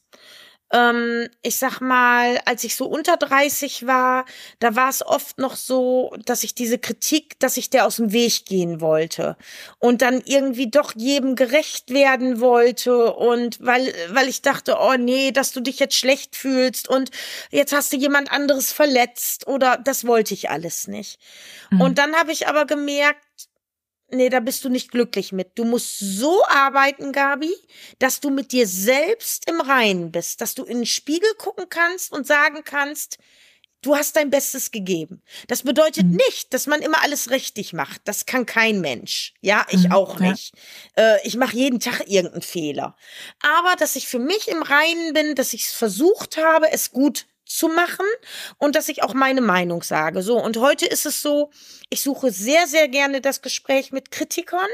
Ähm, 0.73 1.29
ich 1.41 1.57
sag 1.57 1.79
mal, 1.79 2.39
als 2.45 2.63
ich 2.63 2.75
so 2.75 2.85
unter 2.85 3.15
30 3.15 3.87
war, 3.87 4.25
da 4.59 4.75
war 4.75 4.89
es 4.89 5.05
oft 5.05 5.37
noch 5.37 5.55
so, 5.55 6.13
dass 6.25 6.43
ich 6.43 6.55
diese 6.55 6.77
Kritik, 6.77 7.39
dass 7.39 7.55
ich 7.57 7.69
der 7.69 7.85
aus 7.85 7.97
dem 7.97 8.11
Weg 8.11 8.45
gehen 8.45 8.81
wollte 8.81 9.37
und 9.79 10.01
dann 10.01 10.21
irgendwie 10.25 10.69
doch 10.69 10.93
jedem 10.95 11.35
gerecht 11.35 11.91
werden 11.91 12.41
wollte 12.41 13.13
und 13.13 13.57
weil, 13.65 13.93
weil 14.09 14.27
ich 14.27 14.41
dachte, 14.41 14.77
oh 14.79 14.95
nee, 14.97 15.31
dass 15.31 15.53
du 15.53 15.61
dich 15.61 15.79
jetzt 15.79 15.95
schlecht 15.95 16.35
fühlst 16.35 16.89
und 16.89 17.11
jetzt 17.49 17.73
hast 17.73 17.93
du 17.93 17.97
jemand 17.97 18.31
anderes 18.31 18.73
verletzt 18.73 19.47
oder 19.47 19.77
das 19.77 20.05
wollte 20.05 20.33
ich 20.33 20.49
alles 20.49 20.87
nicht. 20.87 21.19
Mhm. 21.71 21.81
Und 21.81 21.97
dann 21.97 22.15
habe 22.15 22.31
ich 22.31 22.47
aber 22.47 22.65
gemerkt, 22.65 23.23
nee, 24.09 24.29
da 24.29 24.39
bist 24.39 24.63
du 24.63 24.69
nicht 24.69 24.91
glücklich 24.91 25.31
mit. 25.31 25.51
Du 25.55 25.65
musst 25.65 25.99
so 25.99 26.43
arbeiten, 26.45 27.11
Gabi, 27.11 27.53
dass 27.99 28.19
du 28.19 28.29
mit 28.29 28.51
dir 28.51 28.67
selbst 28.67 29.49
im 29.49 29.61
Reinen 29.61 30.11
bist, 30.11 30.41
dass 30.41 30.55
du 30.55 30.63
in 30.63 30.77
den 30.77 30.85
Spiegel 30.85 31.33
gucken 31.37 31.65
kannst 31.69 32.11
und 32.11 32.25
sagen 32.25 32.63
kannst, 32.63 33.17
du 33.81 33.95
hast 33.95 34.15
dein 34.15 34.29
Bestes 34.29 34.71
gegeben. 34.71 35.21
Das 35.47 35.63
bedeutet 35.63 36.05
mhm. 36.05 36.17
nicht, 36.27 36.53
dass 36.53 36.67
man 36.67 36.81
immer 36.81 37.01
alles 37.03 37.29
richtig 37.29 37.73
macht. 37.73 38.01
Das 38.05 38.25
kann 38.25 38.45
kein 38.45 38.81
Mensch. 38.81 39.33
Ja, 39.41 39.65
ich 39.69 39.85
mhm, 39.85 39.91
auch 39.91 40.19
nicht. 40.19 40.53
Ja. 40.97 41.15
Äh, 41.15 41.27
ich 41.27 41.37
mache 41.37 41.55
jeden 41.55 41.79
Tag 41.79 42.07
irgendeinen 42.07 42.41
Fehler. 42.41 42.95
Aber 43.41 43.75
dass 43.77 43.95
ich 43.95 44.07
für 44.07 44.19
mich 44.19 44.47
im 44.47 44.61
Reinen 44.61 45.13
bin, 45.13 45.35
dass 45.35 45.53
ich 45.53 45.63
es 45.63 45.71
versucht 45.71 46.37
habe, 46.37 46.71
es 46.71 46.91
gut 46.91 47.25
zu 47.47 47.67
machen 47.67 48.05
und 48.57 48.75
dass 48.75 48.89
ich 48.89 49.03
auch 49.03 49.13
meine 49.13 49.41
Meinung 49.41 49.83
sage. 49.83 50.21
So, 50.21 50.41
und 50.41 50.57
heute 50.57 50.85
ist 50.85 51.05
es 51.05 51.21
so, 51.21 51.49
ich 51.89 52.01
suche 52.01 52.31
sehr, 52.31 52.67
sehr 52.67 52.87
gerne 52.87 53.21
das 53.21 53.41
Gespräch 53.41 53.91
mit 53.91 54.11
Kritikern, 54.11 54.67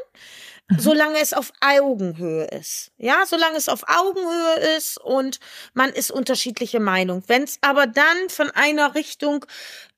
mhm. 0.70 0.80
solange 0.80 1.20
es 1.20 1.34
auf 1.34 1.52
Augenhöhe 1.62 2.46
ist. 2.46 2.92
Ja, 2.98 3.24
solange 3.26 3.58
es 3.58 3.70
auf 3.70 3.84
Augenhöhe 3.88 4.76
ist 4.78 4.98
und 5.00 5.40
man 5.74 5.92
ist 5.92 6.12
unterschiedliche 6.12 6.80
Meinung. 6.80 7.24
Wenn 7.28 7.44
es 7.44 7.60
aber 7.62 7.88
dann 7.88 8.30
von 8.30 8.50
einer 8.52 8.96
Richtung 8.96 9.46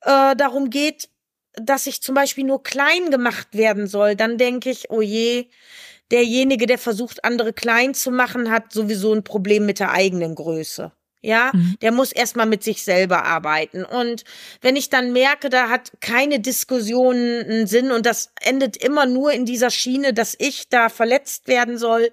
äh, 0.01 0.35
darum 0.35 0.69
geht, 0.69 1.09
dass 1.53 1.87
ich 1.87 2.01
zum 2.01 2.15
Beispiel 2.15 2.43
nur 2.43 2.63
klein 2.63 3.11
gemacht 3.11 3.47
werden 3.51 3.87
soll, 3.87 4.15
dann 4.15 4.37
denke 4.37 4.69
ich, 4.69 4.89
oh 4.89 5.01
je, 5.01 5.49
derjenige, 6.11 6.65
der 6.65 6.77
versucht, 6.77 7.23
andere 7.23 7.53
klein 7.53 7.93
zu 7.93 8.11
machen, 8.11 8.51
hat 8.51 8.71
sowieso 8.71 9.13
ein 9.13 9.23
Problem 9.23 9.65
mit 9.65 9.79
der 9.79 9.91
eigenen 9.91 10.35
Größe. 10.35 10.91
Ja, 11.25 11.49
mhm. 11.53 11.77
der 11.81 11.91
muss 11.91 12.11
erstmal 12.11 12.45
mit 12.45 12.63
sich 12.63 12.83
selber 12.83 13.25
arbeiten. 13.25 13.83
Und 13.83 14.23
wenn 14.61 14.75
ich 14.75 14.89
dann 14.89 15.11
merke, 15.11 15.49
da 15.49 15.69
hat 15.69 15.91
keine 15.99 16.39
Diskussion 16.39 17.15
einen 17.15 17.65
Sinn 17.65 17.91
und 17.91 18.05
das 18.05 18.31
endet 18.41 18.77
immer 18.77 19.07
nur 19.07 19.31
in 19.31 19.45
dieser 19.45 19.71
Schiene, 19.71 20.13
dass 20.13 20.35
ich 20.37 20.69
da 20.69 20.89
verletzt 20.89 21.47
werden 21.47 21.79
soll, 21.79 22.11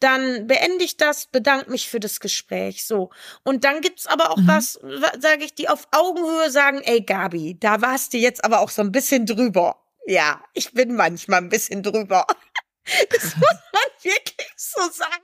dann 0.00 0.46
beende 0.46 0.82
ich 0.82 0.96
das, 0.96 1.26
bedanke 1.26 1.70
mich 1.70 1.90
für 1.90 2.00
das 2.00 2.20
Gespräch. 2.20 2.86
So. 2.86 3.10
Und 3.44 3.64
dann 3.64 3.82
gibt's 3.82 4.06
aber 4.06 4.30
auch 4.30 4.38
Mhm. 4.38 4.48
was, 4.48 4.80
sage 5.20 5.44
ich, 5.44 5.54
die 5.54 5.68
auf 5.68 5.86
Augenhöhe 5.90 6.50
sagen, 6.50 6.80
ey 6.82 7.02
Gabi, 7.02 7.58
da 7.60 7.82
warst 7.82 8.14
du 8.14 8.16
jetzt 8.16 8.42
aber 8.42 8.60
auch 8.60 8.70
so 8.70 8.80
ein 8.80 8.92
bisschen 8.92 9.26
drüber. 9.26 9.76
Ja, 10.06 10.42
ich 10.54 10.72
bin 10.72 10.96
manchmal 10.96 11.40
ein 11.40 11.50
bisschen 11.50 11.82
drüber. 11.82 12.26
Das 13.10 13.22
muss 13.36 13.58
man 13.72 13.90
wirklich 14.02 14.50
so 14.56 14.80
sagen. 14.90 15.22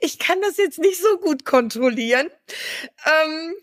Ich 0.00 0.18
kann 0.18 0.40
das 0.42 0.56
jetzt 0.58 0.78
nicht 0.78 1.00
so 1.00 1.18
gut 1.18 1.44
kontrollieren. 1.44 2.28
Ähm, 3.06 3.54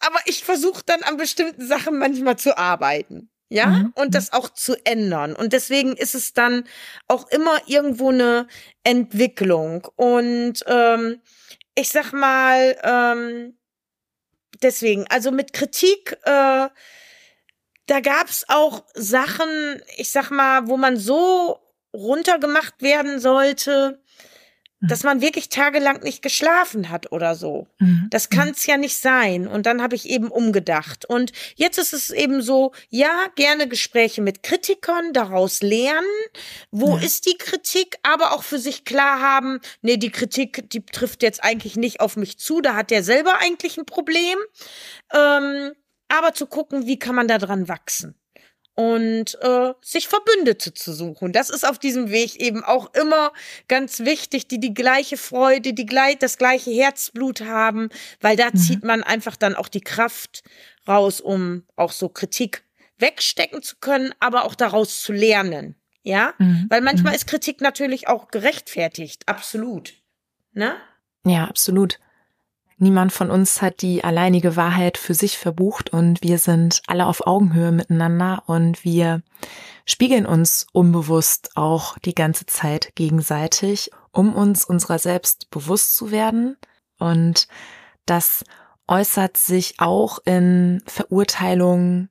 aber 0.00 0.18
ich 0.26 0.44
versuche 0.44 0.82
dann 0.84 1.02
an 1.02 1.16
bestimmten 1.16 1.66
Sachen 1.66 1.98
manchmal 1.98 2.36
zu 2.36 2.56
arbeiten. 2.56 3.28
Ja, 3.48 3.66
Mhm. 3.66 3.92
und 3.96 4.14
das 4.14 4.32
auch 4.32 4.48
zu 4.48 4.76
ändern. 4.86 5.36
Und 5.36 5.52
deswegen 5.52 5.94
ist 5.94 6.14
es 6.14 6.32
dann 6.32 6.64
auch 7.06 7.28
immer 7.28 7.60
irgendwo 7.66 8.08
eine 8.08 8.48
Entwicklung. 8.82 9.86
Und 9.96 10.64
ähm, 10.66 11.20
ich 11.74 11.90
sag 11.90 12.12
mal, 12.14 12.78
ähm, 12.82 13.58
deswegen, 14.62 15.06
also 15.08 15.30
mit 15.30 15.52
Kritik, 15.52 16.16
äh, 16.24 16.68
da 17.86 18.00
gab's 18.00 18.44
auch 18.48 18.84
Sachen, 18.94 19.82
ich 19.98 20.10
sag 20.10 20.30
mal, 20.30 20.66
wo 20.68 20.78
man 20.78 20.96
so 20.96 21.58
runtergemacht 21.94 22.80
werden 22.80 23.20
sollte, 23.20 24.01
dass 24.88 25.04
man 25.04 25.20
wirklich 25.20 25.48
tagelang 25.48 26.02
nicht 26.02 26.22
geschlafen 26.22 26.90
hat 26.90 27.12
oder 27.12 27.34
so. 27.34 27.68
Mhm. 27.78 28.08
Das 28.10 28.30
kann's 28.30 28.66
ja 28.66 28.76
nicht 28.76 28.96
sein. 28.96 29.46
Und 29.46 29.66
dann 29.66 29.80
habe 29.80 29.94
ich 29.94 30.08
eben 30.08 30.28
umgedacht. 30.28 31.04
Und 31.04 31.32
jetzt 31.54 31.78
ist 31.78 31.92
es 31.92 32.10
eben 32.10 32.42
so, 32.42 32.72
ja, 32.88 33.26
gerne 33.36 33.68
Gespräche 33.68 34.22
mit 34.22 34.42
Kritikern, 34.42 35.12
daraus 35.12 35.62
lernen. 35.62 36.06
Wo 36.70 36.96
Ja. 36.96 37.02
ist 37.04 37.26
die 37.26 37.38
Kritik? 37.38 37.96
Aber 38.02 38.32
auch 38.32 38.42
für 38.42 38.58
sich 38.58 38.84
klar 38.84 39.20
haben, 39.20 39.60
nee, 39.82 39.96
die 39.96 40.10
Kritik, 40.10 40.68
die 40.70 40.84
trifft 40.84 41.22
jetzt 41.22 41.44
eigentlich 41.44 41.76
nicht 41.76 42.00
auf 42.00 42.16
mich 42.16 42.38
zu. 42.38 42.60
Da 42.60 42.74
hat 42.74 42.90
der 42.90 43.02
selber 43.04 43.38
eigentlich 43.40 43.78
ein 43.78 43.86
Problem. 43.86 44.38
Ähm, 45.14 45.72
aber 46.08 46.34
zu 46.34 46.46
gucken, 46.46 46.86
wie 46.86 46.98
kann 46.98 47.14
man 47.14 47.28
da 47.28 47.38
dran 47.38 47.68
wachsen? 47.68 48.14
Und 48.74 49.38
äh, 49.42 49.74
sich 49.82 50.08
Verbündete 50.08 50.72
zu 50.72 50.92
suchen. 50.94 51.32
Das 51.32 51.50
ist 51.50 51.66
auf 51.68 51.78
diesem 51.78 52.10
Weg 52.10 52.36
eben 52.36 52.64
auch 52.64 52.92
immer 52.94 53.32
ganz 53.68 54.00
wichtig, 54.00 54.48
die 54.48 54.60
die 54.60 54.72
gleiche 54.74 55.16
Freude, 55.16 55.72
die 55.74 55.86
gleich, 55.86 56.18
das 56.18 56.38
gleiche 56.38 56.70
Herzblut 56.70 57.42
haben, 57.42 57.90
weil 58.20 58.36
da 58.36 58.46
Mhm. 58.52 58.56
zieht 58.56 58.82
man 58.84 59.02
einfach 59.02 59.36
dann 59.36 59.54
auch 59.54 59.68
die 59.68 59.82
Kraft 59.82 60.42
raus, 60.88 61.20
um 61.20 61.64
auch 61.76 61.92
so 61.92 62.08
Kritik 62.08 62.64
wegstecken 62.98 63.62
zu 63.62 63.76
können, 63.80 64.14
aber 64.20 64.44
auch 64.44 64.54
daraus 64.54 65.02
zu 65.02 65.12
lernen. 65.12 65.76
Ja, 66.04 66.34
Mhm. 66.38 66.66
weil 66.68 66.80
manchmal 66.80 67.12
Mhm. 67.12 67.16
ist 67.16 67.26
Kritik 67.28 67.60
natürlich 67.60 68.08
auch 68.08 68.28
gerechtfertigt, 68.28 69.22
absolut. 69.28 69.94
Ne? 70.52 70.74
Ja, 71.24 71.44
absolut. 71.44 72.00
Niemand 72.78 73.12
von 73.12 73.30
uns 73.30 73.62
hat 73.62 73.82
die 73.82 74.02
alleinige 74.02 74.56
Wahrheit 74.56 74.98
für 74.98 75.14
sich 75.14 75.38
verbucht 75.38 75.90
und 75.90 76.22
wir 76.22 76.38
sind 76.38 76.82
alle 76.86 77.06
auf 77.06 77.26
Augenhöhe 77.26 77.72
miteinander 77.72 78.42
und 78.46 78.84
wir 78.84 79.22
spiegeln 79.84 80.26
uns 80.26 80.66
unbewusst 80.72 81.50
auch 81.54 81.98
die 81.98 82.14
ganze 82.14 82.46
Zeit 82.46 82.92
gegenseitig, 82.94 83.90
um 84.10 84.34
uns 84.34 84.64
unserer 84.64 84.98
selbst 84.98 85.50
bewusst 85.50 85.96
zu 85.96 86.10
werden. 86.10 86.56
Und 86.98 87.48
das 88.06 88.44
äußert 88.88 89.36
sich 89.36 89.74
auch 89.78 90.18
in 90.24 90.82
Verurteilung, 90.86 92.08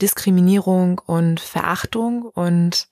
Diskriminierung 0.00 1.00
und 1.04 1.40
Verachtung. 1.40 2.22
Und 2.22 2.88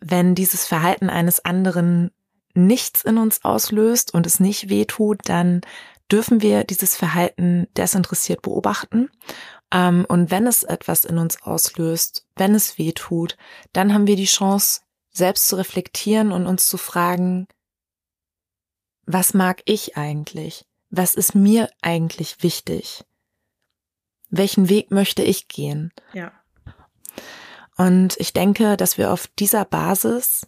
wenn 0.00 0.34
dieses 0.34 0.66
Verhalten 0.66 1.10
eines 1.10 1.44
anderen 1.44 2.10
nichts 2.58 3.02
in 3.02 3.18
uns 3.18 3.44
auslöst 3.44 4.12
und 4.12 4.26
es 4.26 4.40
nicht 4.40 4.68
wehtut, 4.68 5.20
dann 5.24 5.62
dürfen 6.10 6.42
wir 6.42 6.64
dieses 6.64 6.96
Verhalten 6.96 7.68
desinteressiert 7.76 8.42
beobachten. 8.42 9.10
Ähm, 9.72 10.06
und 10.08 10.30
wenn 10.30 10.46
es 10.46 10.62
etwas 10.62 11.04
in 11.04 11.18
uns 11.18 11.42
auslöst, 11.42 12.26
wenn 12.36 12.54
es 12.54 12.78
wehtut, 12.78 13.36
dann 13.72 13.92
haben 13.92 14.06
wir 14.06 14.16
die 14.16 14.24
Chance, 14.24 14.80
selbst 15.10 15.48
zu 15.48 15.56
reflektieren 15.56 16.32
und 16.32 16.46
uns 16.46 16.68
zu 16.68 16.78
fragen, 16.78 17.48
was 19.04 19.34
mag 19.34 19.62
ich 19.64 19.96
eigentlich? 19.96 20.64
Was 20.90 21.14
ist 21.14 21.34
mir 21.34 21.70
eigentlich 21.82 22.42
wichtig? 22.42 23.04
Welchen 24.30 24.68
Weg 24.68 24.90
möchte 24.90 25.22
ich 25.22 25.48
gehen? 25.48 25.92
Ja. 26.12 26.32
Und 27.76 28.16
ich 28.18 28.32
denke, 28.32 28.76
dass 28.76 28.98
wir 28.98 29.12
auf 29.12 29.28
dieser 29.38 29.64
Basis 29.64 30.46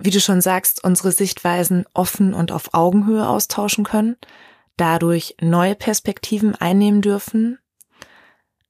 wie 0.00 0.10
du 0.10 0.20
schon 0.20 0.40
sagst, 0.40 0.82
unsere 0.82 1.12
Sichtweisen 1.12 1.84
offen 1.94 2.34
und 2.34 2.52
auf 2.52 2.74
Augenhöhe 2.74 3.28
austauschen 3.28 3.84
können, 3.84 4.16
dadurch 4.76 5.36
neue 5.40 5.74
Perspektiven 5.74 6.54
einnehmen 6.54 7.02
dürfen, 7.02 7.58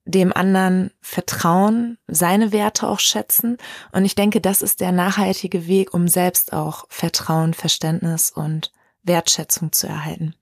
dem 0.04 0.32
anderen 0.32 0.90
vertrauen, 1.00 1.98
seine 2.08 2.52
Werte 2.52 2.88
auch 2.88 2.98
schätzen. 2.98 3.58
Und 3.92 4.04
ich 4.04 4.16
denke, 4.16 4.40
das 4.40 4.60
ist 4.60 4.80
der 4.80 4.92
nachhaltige 4.92 5.66
Weg, 5.66 5.94
um 5.94 6.08
selbst 6.08 6.52
auch 6.52 6.84
Vertrauen, 6.88 7.54
Verständnis 7.54 8.30
und 8.30 8.72
Wertschätzung 9.02 9.72
zu 9.72 9.86
erhalten. 9.86 10.34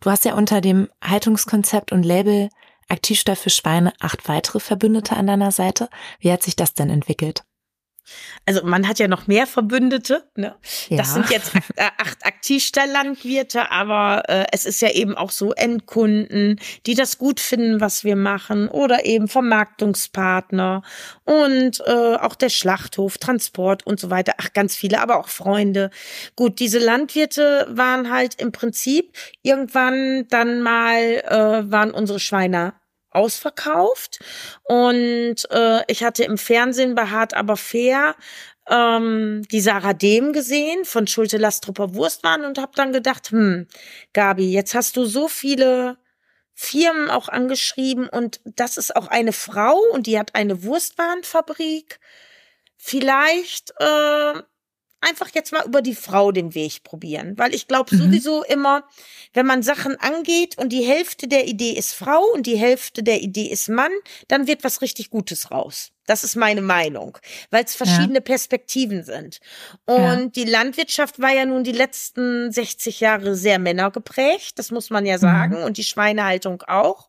Du 0.00 0.10
hast 0.10 0.24
ja 0.24 0.34
unter 0.34 0.60
dem 0.60 0.88
Haltungskonzept 1.02 1.92
und 1.92 2.02
Label 2.02 2.50
Aktivstoff 2.88 3.38
für 3.38 3.50
Schweine 3.50 3.94
acht 4.00 4.28
weitere 4.28 4.60
Verbündete 4.60 5.16
an 5.16 5.26
deiner 5.26 5.52
Seite. 5.52 5.88
Wie 6.18 6.30
hat 6.30 6.42
sich 6.42 6.56
das 6.56 6.74
denn 6.74 6.90
entwickelt? 6.90 7.44
Also 8.44 8.64
man 8.64 8.88
hat 8.88 8.98
ja 8.98 9.08
noch 9.08 9.26
mehr 9.26 9.46
Verbündete. 9.46 10.24
Ne? 10.36 10.54
Ja. 10.88 10.96
Das 10.96 11.14
sind 11.14 11.30
jetzt 11.30 11.52
acht, 11.76 12.24
Aktivstalllandwirte, 12.24 13.70
aber 13.70 14.24
äh, 14.28 14.46
es 14.52 14.66
ist 14.66 14.82
ja 14.82 14.90
eben 14.90 15.16
auch 15.16 15.30
so 15.30 15.52
Endkunden, 15.52 16.58
die 16.86 16.94
das 16.94 17.18
gut 17.18 17.40
finden, 17.40 17.80
was 17.80 18.04
wir 18.04 18.16
machen, 18.16 18.68
oder 18.68 19.04
eben 19.04 19.28
Vermarktungspartner 19.28 20.82
und 21.24 21.80
äh, 21.86 22.16
auch 22.16 22.34
der 22.34 22.48
Schlachthof, 22.48 23.18
Transport 23.18 23.86
und 23.86 24.00
so 24.00 24.10
weiter. 24.10 24.34
Ach, 24.38 24.52
ganz 24.52 24.74
viele, 24.74 25.00
aber 25.00 25.18
auch 25.18 25.28
Freunde. 25.28 25.90
Gut, 26.34 26.58
diese 26.58 26.78
Landwirte 26.78 27.68
waren 27.70 28.10
halt 28.10 28.40
im 28.40 28.50
Prinzip 28.52 29.16
irgendwann 29.42 30.26
dann 30.28 30.62
mal 30.62 31.00
äh, 31.00 31.70
waren 31.70 31.92
unsere 31.92 32.18
Schweine 32.18 32.74
ausverkauft 33.14 34.18
und 34.64 35.36
äh, 35.50 35.80
ich 35.88 36.02
hatte 36.04 36.24
im 36.24 36.38
Fernsehen 36.38 36.94
bei 36.94 37.06
Hart 37.06 37.34
aber 37.34 37.56
fair 37.56 38.14
ähm, 38.68 39.42
die 39.50 39.60
Sarah 39.60 39.92
Dehm 39.92 40.32
gesehen 40.32 40.84
von 40.84 41.06
Schulte 41.06 41.38
Lastrupper 41.38 41.94
Wurstwaren 41.94 42.44
und 42.44 42.58
habe 42.58 42.72
dann 42.74 42.92
gedacht, 42.92 43.30
hm, 43.30 43.66
Gabi, 44.12 44.52
jetzt 44.52 44.74
hast 44.74 44.96
du 44.96 45.04
so 45.04 45.28
viele 45.28 45.98
Firmen 46.54 47.10
auch 47.10 47.28
angeschrieben 47.28 48.08
und 48.08 48.40
das 48.44 48.76
ist 48.76 48.94
auch 48.94 49.08
eine 49.08 49.32
Frau 49.32 49.78
und 49.92 50.06
die 50.06 50.18
hat 50.18 50.34
eine 50.34 50.62
Wurstwarenfabrik. 50.62 51.98
Vielleicht 52.76 53.72
äh, 53.78 54.42
einfach 55.02 55.28
jetzt 55.34 55.52
mal 55.52 55.64
über 55.66 55.82
die 55.82 55.94
Frau 55.94 56.32
den 56.32 56.54
Weg 56.54 56.82
probieren, 56.84 57.34
weil 57.36 57.54
ich 57.54 57.68
glaube 57.68 57.94
Mhm. 57.94 57.98
sowieso 57.98 58.42
immer, 58.44 58.84
wenn 59.34 59.46
man 59.46 59.62
Sachen 59.62 59.96
angeht 60.00 60.56
und 60.58 60.70
die 60.70 60.82
Hälfte 60.84 61.28
der 61.28 61.46
Idee 61.46 61.72
ist 61.72 61.92
Frau 61.94 62.22
und 62.34 62.46
die 62.46 62.56
Hälfte 62.56 63.02
der 63.02 63.20
Idee 63.20 63.46
ist 63.46 63.68
Mann, 63.68 63.92
dann 64.28 64.46
wird 64.46 64.64
was 64.64 64.80
richtig 64.80 65.10
Gutes 65.10 65.50
raus. 65.50 65.90
Das 66.06 66.24
ist 66.24 66.34
meine 66.34 66.62
Meinung, 66.62 67.18
weil 67.50 67.64
es 67.64 67.76
verschiedene 67.76 68.20
Perspektiven 68.20 69.04
sind. 69.04 69.38
Und 69.84 69.98
Ja. 70.02 70.26
die 70.26 70.44
Landwirtschaft 70.44 71.20
war 71.20 71.30
ja 71.32 71.44
nun 71.46 71.62
die 71.64 71.72
letzten 71.72 72.50
60 72.50 73.00
Jahre 73.00 73.36
sehr 73.36 73.58
männergeprägt, 73.60 74.58
das 74.58 74.70
muss 74.72 74.90
man 74.90 75.06
ja 75.06 75.18
sagen, 75.18 75.62
und 75.62 75.76
die 75.76 75.84
Schweinehaltung 75.84 76.62
auch. 76.62 77.08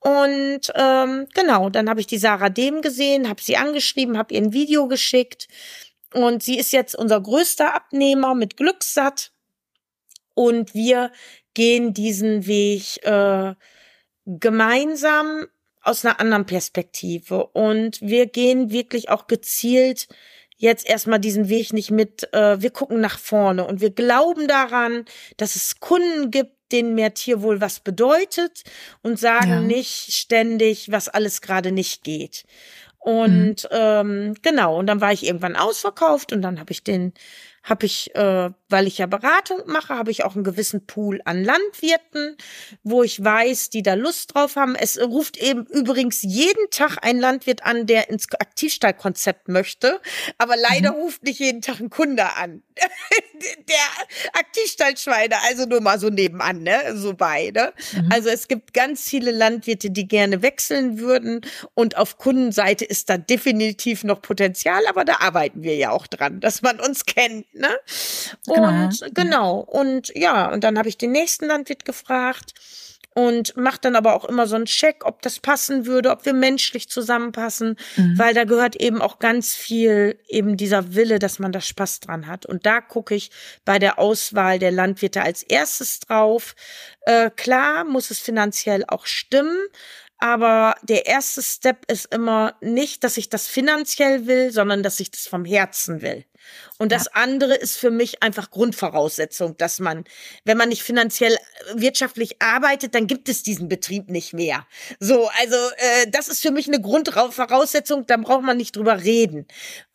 Und 0.00 0.72
ähm, 0.74 1.26
genau, 1.34 1.68
dann 1.70 1.88
habe 1.88 2.00
ich 2.00 2.06
die 2.06 2.18
Sarah 2.18 2.48
Dehm 2.48 2.80
gesehen, 2.82 3.28
habe 3.28 3.42
sie 3.42 3.56
angeschrieben, 3.56 4.18
habe 4.18 4.34
ihr 4.34 4.40
ein 4.42 4.52
Video 4.52 4.86
geschickt. 4.88 5.48
Und 6.16 6.42
sie 6.42 6.58
ist 6.58 6.72
jetzt 6.72 6.94
unser 6.96 7.20
größter 7.20 7.74
Abnehmer 7.74 8.34
mit 8.34 8.56
Glückssatt. 8.56 9.32
Und 10.34 10.74
wir 10.74 11.12
gehen 11.54 11.94
diesen 11.94 12.46
Weg 12.46 13.04
äh, 13.04 13.54
gemeinsam 14.26 15.46
aus 15.82 16.04
einer 16.04 16.20
anderen 16.20 16.46
Perspektive. 16.46 17.46
Und 17.46 18.00
wir 18.00 18.26
gehen 18.26 18.70
wirklich 18.70 19.08
auch 19.08 19.26
gezielt 19.26 20.08
jetzt 20.58 20.88
erstmal 20.88 21.20
diesen 21.20 21.48
Weg 21.48 21.72
nicht 21.72 21.90
mit, 21.90 22.32
äh, 22.32 22.60
wir 22.60 22.70
gucken 22.70 23.00
nach 23.00 23.18
vorne 23.18 23.66
und 23.66 23.80
wir 23.80 23.90
glauben 23.90 24.48
daran, 24.48 25.04
dass 25.36 25.54
es 25.54 25.80
Kunden 25.80 26.30
gibt, 26.30 26.52
denen 26.72 26.94
mehr 26.94 27.14
Tierwohl 27.14 27.60
was 27.60 27.78
bedeutet 27.80 28.64
und 29.02 29.20
sagen 29.20 29.50
Ja. 29.50 29.60
nicht 29.60 30.16
ständig, 30.16 30.90
was 30.90 31.08
alles 31.08 31.40
gerade 31.40 31.70
nicht 31.70 32.02
geht. 32.02 32.44
Und 33.06 33.62
mhm. 33.62 33.68
ähm, 33.70 34.34
genau, 34.42 34.76
und 34.76 34.88
dann 34.88 35.00
war 35.00 35.12
ich 35.12 35.24
irgendwann 35.24 35.54
ausverkauft 35.54 36.32
und 36.32 36.42
dann 36.42 36.58
habe 36.58 36.72
ich 36.72 36.82
den 36.82 37.12
habe 37.62 37.86
ich, 37.86 38.12
äh, 38.16 38.50
weil 38.68 38.86
ich 38.86 38.98
ja 38.98 39.06
Beratung 39.06 39.60
mache, 39.66 39.94
habe 39.94 40.10
ich 40.10 40.24
auch 40.24 40.34
einen 40.34 40.44
gewissen 40.44 40.86
Pool 40.86 41.20
an 41.24 41.42
Landwirten, 41.42 42.36
wo 42.82 43.02
ich 43.02 43.22
weiß, 43.22 43.70
die 43.70 43.82
da 43.82 43.94
Lust 43.94 44.34
drauf 44.34 44.56
haben. 44.56 44.74
Es 44.74 45.00
ruft 45.00 45.36
eben 45.36 45.66
übrigens 45.66 46.22
jeden 46.22 46.70
Tag 46.70 46.98
ein 47.02 47.18
Landwirt 47.18 47.64
an, 47.64 47.86
der 47.86 48.10
ins 48.10 48.26
Aktivstallkonzept 48.32 49.48
möchte, 49.48 50.00
aber 50.38 50.56
leider 50.56 50.92
mhm. 50.92 51.00
ruft 51.00 51.22
nicht 51.22 51.40
jeden 51.40 51.62
Tag 51.62 51.80
ein 51.80 51.90
Kunde 51.90 52.34
an. 52.36 52.62
der 53.68 53.76
Aktivstallschweine, 54.32 55.36
also 55.48 55.66
nur 55.66 55.80
mal 55.80 55.98
so 55.98 56.08
nebenan, 56.08 56.62
ne, 56.62 56.96
so 56.96 57.14
beide. 57.14 57.72
Mhm. 57.92 58.10
Also 58.12 58.28
es 58.28 58.48
gibt 58.48 58.74
ganz 58.74 59.08
viele 59.08 59.30
Landwirte, 59.30 59.90
die 59.90 60.08
gerne 60.08 60.42
wechseln 60.42 60.98
würden 60.98 61.40
und 61.74 61.96
auf 61.96 62.18
Kundenseite 62.18 62.84
ist 62.84 63.08
da 63.08 63.18
definitiv 63.18 64.04
noch 64.04 64.22
Potenzial, 64.22 64.86
aber 64.88 65.04
da 65.04 65.16
arbeiten 65.20 65.62
wir 65.62 65.76
ja 65.76 65.90
auch 65.90 66.06
dran, 66.06 66.40
dass 66.40 66.62
man 66.62 66.80
uns 66.80 67.04
kennt 67.06 67.46
ne? 67.54 67.78
Genau. 68.56 68.84
Und 68.84 69.00
genau, 69.00 69.12
genau. 69.14 69.60
und 69.60 70.12
ja, 70.14 70.52
und 70.52 70.64
dann 70.64 70.78
habe 70.78 70.88
ich 70.88 70.98
den 70.98 71.12
nächsten 71.12 71.46
Landwirt 71.46 71.84
gefragt 71.84 72.54
und 73.16 73.56
macht 73.56 73.86
dann 73.86 73.96
aber 73.96 74.14
auch 74.14 74.26
immer 74.26 74.46
so 74.46 74.56
einen 74.56 74.66
Check, 74.66 75.06
ob 75.06 75.22
das 75.22 75.40
passen 75.40 75.86
würde, 75.86 76.10
ob 76.10 76.26
wir 76.26 76.34
menschlich 76.34 76.90
zusammenpassen, 76.90 77.76
mhm. 77.96 78.18
weil 78.18 78.34
da 78.34 78.44
gehört 78.44 78.76
eben 78.76 79.00
auch 79.00 79.18
ganz 79.18 79.54
viel 79.54 80.18
eben 80.28 80.58
dieser 80.58 80.94
Wille, 80.94 81.18
dass 81.18 81.38
man 81.38 81.50
da 81.50 81.62
Spaß 81.62 82.00
dran 82.00 82.26
hat. 82.26 82.44
Und 82.44 82.66
da 82.66 82.82
gucke 82.82 83.14
ich 83.14 83.30
bei 83.64 83.78
der 83.78 83.98
Auswahl 83.98 84.58
der 84.58 84.70
Landwirte 84.70 85.22
als 85.22 85.42
erstes 85.42 86.00
drauf. 86.00 86.54
Äh, 87.06 87.30
klar 87.30 87.84
muss 87.84 88.10
es 88.10 88.18
finanziell 88.18 88.84
auch 88.86 89.06
stimmen, 89.06 89.56
aber 90.18 90.74
der 90.82 91.06
erste 91.06 91.42
Step 91.42 91.90
ist 91.90 92.12
immer 92.14 92.54
nicht, 92.60 93.04
dass 93.04 93.16
ich 93.16 93.28
das 93.28 93.46
finanziell 93.46 94.26
will, 94.26 94.50
sondern 94.50 94.82
dass 94.82 94.98
ich 95.00 95.10
das 95.10 95.26
vom 95.26 95.44
Herzen 95.44 96.00
will. 96.00 96.24
Und 96.78 96.92
das 96.92 97.06
ja. 97.06 97.22
andere 97.22 97.54
ist 97.54 97.76
für 97.76 97.90
mich 97.90 98.22
einfach 98.22 98.50
Grundvoraussetzung, 98.50 99.56
dass 99.56 99.78
man, 99.78 100.04
wenn 100.44 100.56
man 100.56 100.68
nicht 100.68 100.82
finanziell 100.82 101.34
äh, 101.34 101.38
wirtschaftlich 101.80 102.40
arbeitet, 102.40 102.94
dann 102.94 103.06
gibt 103.06 103.28
es 103.28 103.42
diesen 103.42 103.68
Betrieb 103.68 104.10
nicht 104.10 104.32
mehr. 104.32 104.66
So, 105.00 105.28
also 105.40 105.56
äh, 105.76 106.06
das 106.10 106.28
ist 106.28 106.40
für 106.40 106.50
mich 106.50 106.68
eine 106.68 106.80
Grundvoraussetzung, 106.80 108.06
da 108.06 108.16
braucht 108.16 108.44
man 108.44 108.56
nicht 108.56 108.76
drüber 108.76 109.02
reden. 109.02 109.46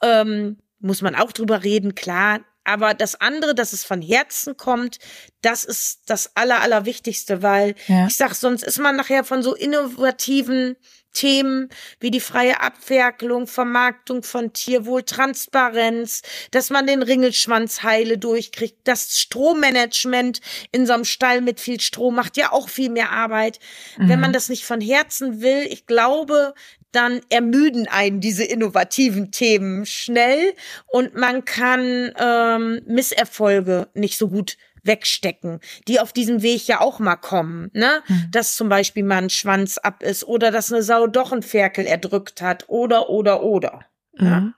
Ähm, 0.03 0.57
muss 0.79 1.01
man 1.01 1.15
auch 1.15 1.31
drüber 1.31 1.63
reden, 1.63 1.95
klar, 1.95 2.41
aber 2.63 2.93
das 2.93 3.19
andere, 3.19 3.56
dass 3.56 3.74
es 3.74 3.84
von 3.84 4.02
Herzen 4.02 4.58
kommt, 4.58 5.00
das 5.41 5.63
ist 5.63 6.02
das 6.06 6.36
Aller, 6.36 6.62
Allerwichtigste, 6.62 7.41
weil 7.41 7.76
ja. 7.88 8.08
ich 8.08 8.15
sag, 8.15 8.36
sonst 8.36 8.63
ist 8.63 8.80
man 8.80 8.95
nachher 8.95 9.24
von 9.24 9.41
so 9.41 9.56
innovativen 9.56 10.76
Themen 11.13 11.69
wie 12.00 12.12
die 12.12 12.19
freie 12.19 12.62
Abwerkelung, 12.62 13.47
Vermarktung 13.47 14.24
von 14.24 14.54
Tierwohl, 14.54 15.04
Transparenz, 15.04 16.21
dass 16.52 16.69
man 16.69 16.88
den 16.88 17.04
Ringelschwanz 17.04 17.84
heile 17.84 18.17
durchkriegt, 18.17 18.78
das 18.86 19.19
Strommanagement 19.19 20.39
in 20.71 20.86
so 20.88 20.93
einem 20.93 21.06
Stall 21.06 21.41
mit 21.41 21.60
viel 21.60 21.82
Strom 21.82 22.15
macht 22.15 22.38
ja 22.38 22.52
auch 22.52 22.69
viel 22.69 22.89
mehr 22.89 23.12
Arbeit. 23.12 23.60
Mhm. 23.97 24.10
Wenn 24.10 24.19
man 24.21 24.34
das 24.34 24.50
nicht 24.50 24.63
von 24.63 24.80
Herzen 24.80 25.41
will, 25.41 25.67
ich 25.69 25.86
glaube, 25.86 26.54
dann 26.91 27.21
ermüden 27.30 27.88
einen 27.88 28.19
diese 28.19 28.43
innovativen 28.43 29.32
Themen 29.32 29.86
schnell 29.86 30.54
und 30.88 31.15
man 31.15 31.45
kann 31.45 32.12
ähm, 32.17 32.82
Misserfolge 32.86 33.89
nicht 33.93 34.17
so 34.17 34.30
gut 34.30 34.58
wegstecken, 34.84 35.60
die 35.88 35.99
auf 35.99 36.12
diesem 36.12 36.41
Weg 36.41 36.67
ja 36.67 36.82
auch 36.82 36.99
mal 36.99 37.15
kommen, 37.15 37.69
ne? 37.73 38.01
Mhm. 38.08 38.27
Dass 38.32 38.56
zum 38.56 38.69
Beispiel 38.69 39.04
mal 39.04 39.23
ein 39.23 39.30
Schwanz 39.30 39.77
ab 39.77 40.01
ist 40.04 40.23
oder 40.23 40.51
dass 40.51 40.71
eine 40.71 40.84
Sau 40.84 41.08
doch 41.08 41.32
einen 41.32 41.43
Ferkel 41.43 41.86
erdrückt 41.86 42.41
hat 42.41 42.65
oder, 42.67 43.10
oder, 43.10 43.43
oder. 43.43 43.86
Mhm. 44.17 44.25
Ja? 44.25 44.54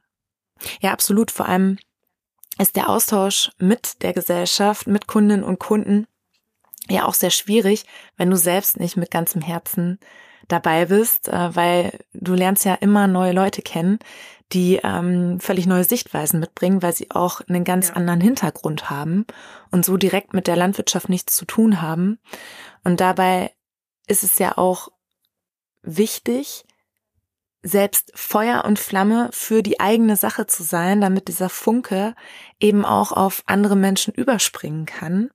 ja, 0.82 0.92
absolut. 0.92 1.32
Vor 1.32 1.48
allem 1.48 1.78
ist 2.58 2.76
der 2.76 2.90
Austausch 2.90 3.52
mit 3.58 4.02
der 4.02 4.14
Gesellschaft, 4.14 4.88
mit 4.88 5.08
Kundinnen 5.08 5.44
und 5.44 5.60
Kunden 5.60 6.08
ja 6.90 7.06
auch 7.06 7.14
sehr 7.14 7.32
schwierig, 7.32 7.86
wenn 8.18 8.30
du 8.30 8.38
selbst 8.38 8.80
nicht 8.80 8.98
mit 8.98 9.12
ganzem 9.12 9.42
Herzen 9.42 10.00
dabei 10.48 10.86
bist, 10.86 11.28
äh, 11.28 11.56
weil 11.56 12.00
du 12.14 12.34
lernst 12.34 12.66
ja 12.66 12.76
immer 12.76 13.08
neue 13.08 13.34
Leute 13.34 13.62
kennen, 13.62 14.00
die 14.52 14.80
ähm, 14.84 15.40
völlig 15.40 15.66
neue 15.66 15.84
Sichtweisen 15.84 16.40
mitbringen, 16.40 16.82
weil 16.82 16.94
sie 16.94 17.12
auch 17.12 17.42
einen 17.42 17.64
ganz 17.64 17.90
ja. 17.90 17.96
anderen 17.96 18.22
Hintergrund 18.22 18.90
haben 18.90 19.26
und 19.72 19.86
so 19.86 19.98
direkt 19.98 20.34
mit 20.34 20.48
der 20.48 20.56
Landwirtschaft 20.56 21.10
nichts 21.10 21.36
zu 21.36 21.46
tun 21.46 21.82
haben. 21.82 22.20
Und 22.84 23.00
dabei 23.00 23.52
ist 24.08 24.24
es 24.24 24.38
ja 24.38 24.58
auch 24.58 24.90
wichtig, 25.82 26.66
selbst 27.64 28.12
Feuer 28.14 28.66
und 28.66 28.78
Flamme 28.78 29.30
für 29.32 29.64
die 29.64 29.80
eigene 29.80 30.18
Sache 30.18 30.46
zu 30.46 30.64
sein, 30.64 31.00
damit 31.00 31.30
dieser 31.30 31.50
Funke 31.50 32.14
eben 32.60 32.84
auch 32.84 33.14
auf 33.14 33.42
andere 33.46 33.78
Menschen 33.78 34.14
überspringen 34.14 34.86
kann 34.86 35.32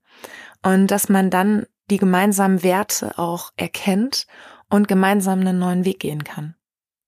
und 0.63 0.89
dass 0.89 1.09
man 1.09 1.31
dann 1.31 1.67
die 1.91 1.97
gemeinsamen 1.97 2.63
Werte 2.63 3.19
auch 3.19 3.53
erkennt 3.57 4.27
und 4.71 4.89
gemeinsam 4.89 5.41
einen 5.41 5.59
neuen 5.59 5.85
Weg 5.85 6.01
gehen 6.01 6.25
kann. 6.25 6.55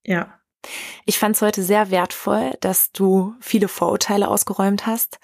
Ja, 0.05 0.41
ich 1.05 1.19
fand 1.19 1.37
es 1.37 1.43
heute 1.43 1.63
sehr 1.63 1.91
wertvoll, 1.91 2.53
dass 2.61 2.93
du 2.93 3.35
viele 3.41 3.69
Vorurteile 3.69 4.29
ausgeräumt 4.29 4.87
hast, 4.87 5.19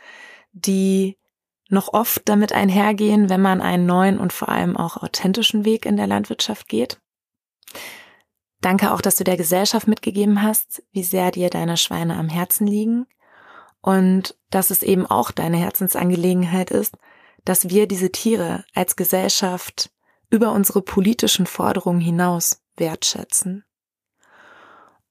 die 0.53 1.19
noch 1.69 1.93
oft 1.93 2.23
damit 2.29 2.53
einhergehen, 2.53 3.29
wenn 3.29 3.41
man 3.41 3.61
einen 3.61 3.87
neuen 3.87 4.19
und 4.19 4.33
vor 4.33 4.49
allem 4.49 4.77
auch 4.77 5.03
authentischen 5.03 5.65
Weg 5.65 5.85
in 5.85 5.97
der 5.97 6.07
Landwirtschaft 6.07 6.69
geht. 6.69 7.01
Danke 8.61 8.93
auch, 8.93 9.01
dass 9.01 9.17
du 9.17 9.25
der 9.25 9.37
Gesellschaft 9.37 9.87
mitgegeben 9.87 10.43
hast, 10.43 10.83
wie 10.93 11.03
sehr 11.03 11.31
dir 11.31 11.51
deine 11.51 11.77
Schweine 11.77 12.17
am 12.17 12.29
Herzen 12.29 12.67
liegen 12.67 13.07
und 13.81 14.37
dass 14.51 14.71
es 14.71 14.83
eben 14.83 15.07
auch 15.07 15.31
deine 15.31 15.59
Herzensangelegenheit 15.59 16.71
ist, 16.71 16.97
dass 17.45 17.69
wir 17.69 17.87
diese 17.87 18.11
Tiere 18.11 18.65
als 18.75 18.97
Gesellschaft 18.97 19.91
über 20.37 20.53
unsere 20.53 20.83
politischen 20.83 21.47
Forderungen 21.47 22.01
hinaus 22.01 22.63
wertschätzen. 22.77 23.65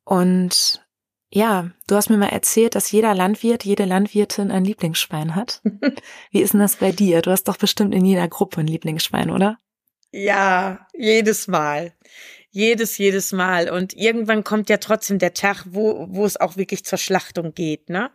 Und 0.04 0.86
ja, 1.30 1.72
du 1.88 1.96
hast 1.96 2.10
mir 2.10 2.18
mal 2.18 2.30
erzählt, 2.30 2.76
dass 2.76 2.92
jeder 2.92 3.16
Landwirt, 3.16 3.66
jede 3.66 3.86
Landwirtin 3.86 4.52
ein 4.52 4.64
Lieblingsschwein 4.64 5.36
hat. 5.36 5.62
Wie 6.32 6.42
ist 6.42 6.54
denn 6.54 6.62
das 6.62 6.78
bei 6.78 6.92
dir? 6.92 7.22
Du 7.22 7.32
hast 7.32 7.46
doch 7.46 7.58
bestimmt 7.58 7.94
in 7.94 8.06
jeder 8.06 8.28
Gruppe 8.28 8.62
ein 8.62 8.68
Lieblingsschwein, 8.68 9.32
oder? 9.32 9.58
Ja, 10.12 10.88
jedes 10.94 11.48
Mal. 11.48 11.94
Jedes, 12.52 12.98
jedes 12.98 13.34
Mal. 13.34 13.70
Und 13.70 13.94
irgendwann 13.98 14.46
kommt 14.46 14.70
ja 14.70 14.78
trotzdem 14.78 15.20
der 15.20 15.34
Tag, 15.34 15.66
wo, 15.72 16.08
wo 16.10 16.26
es 16.26 16.40
auch 16.40 16.56
wirklich 16.56 16.86
zur 16.86 16.98
Schlachtung 16.98 17.54
geht, 17.54 17.90
ne? 17.90 18.12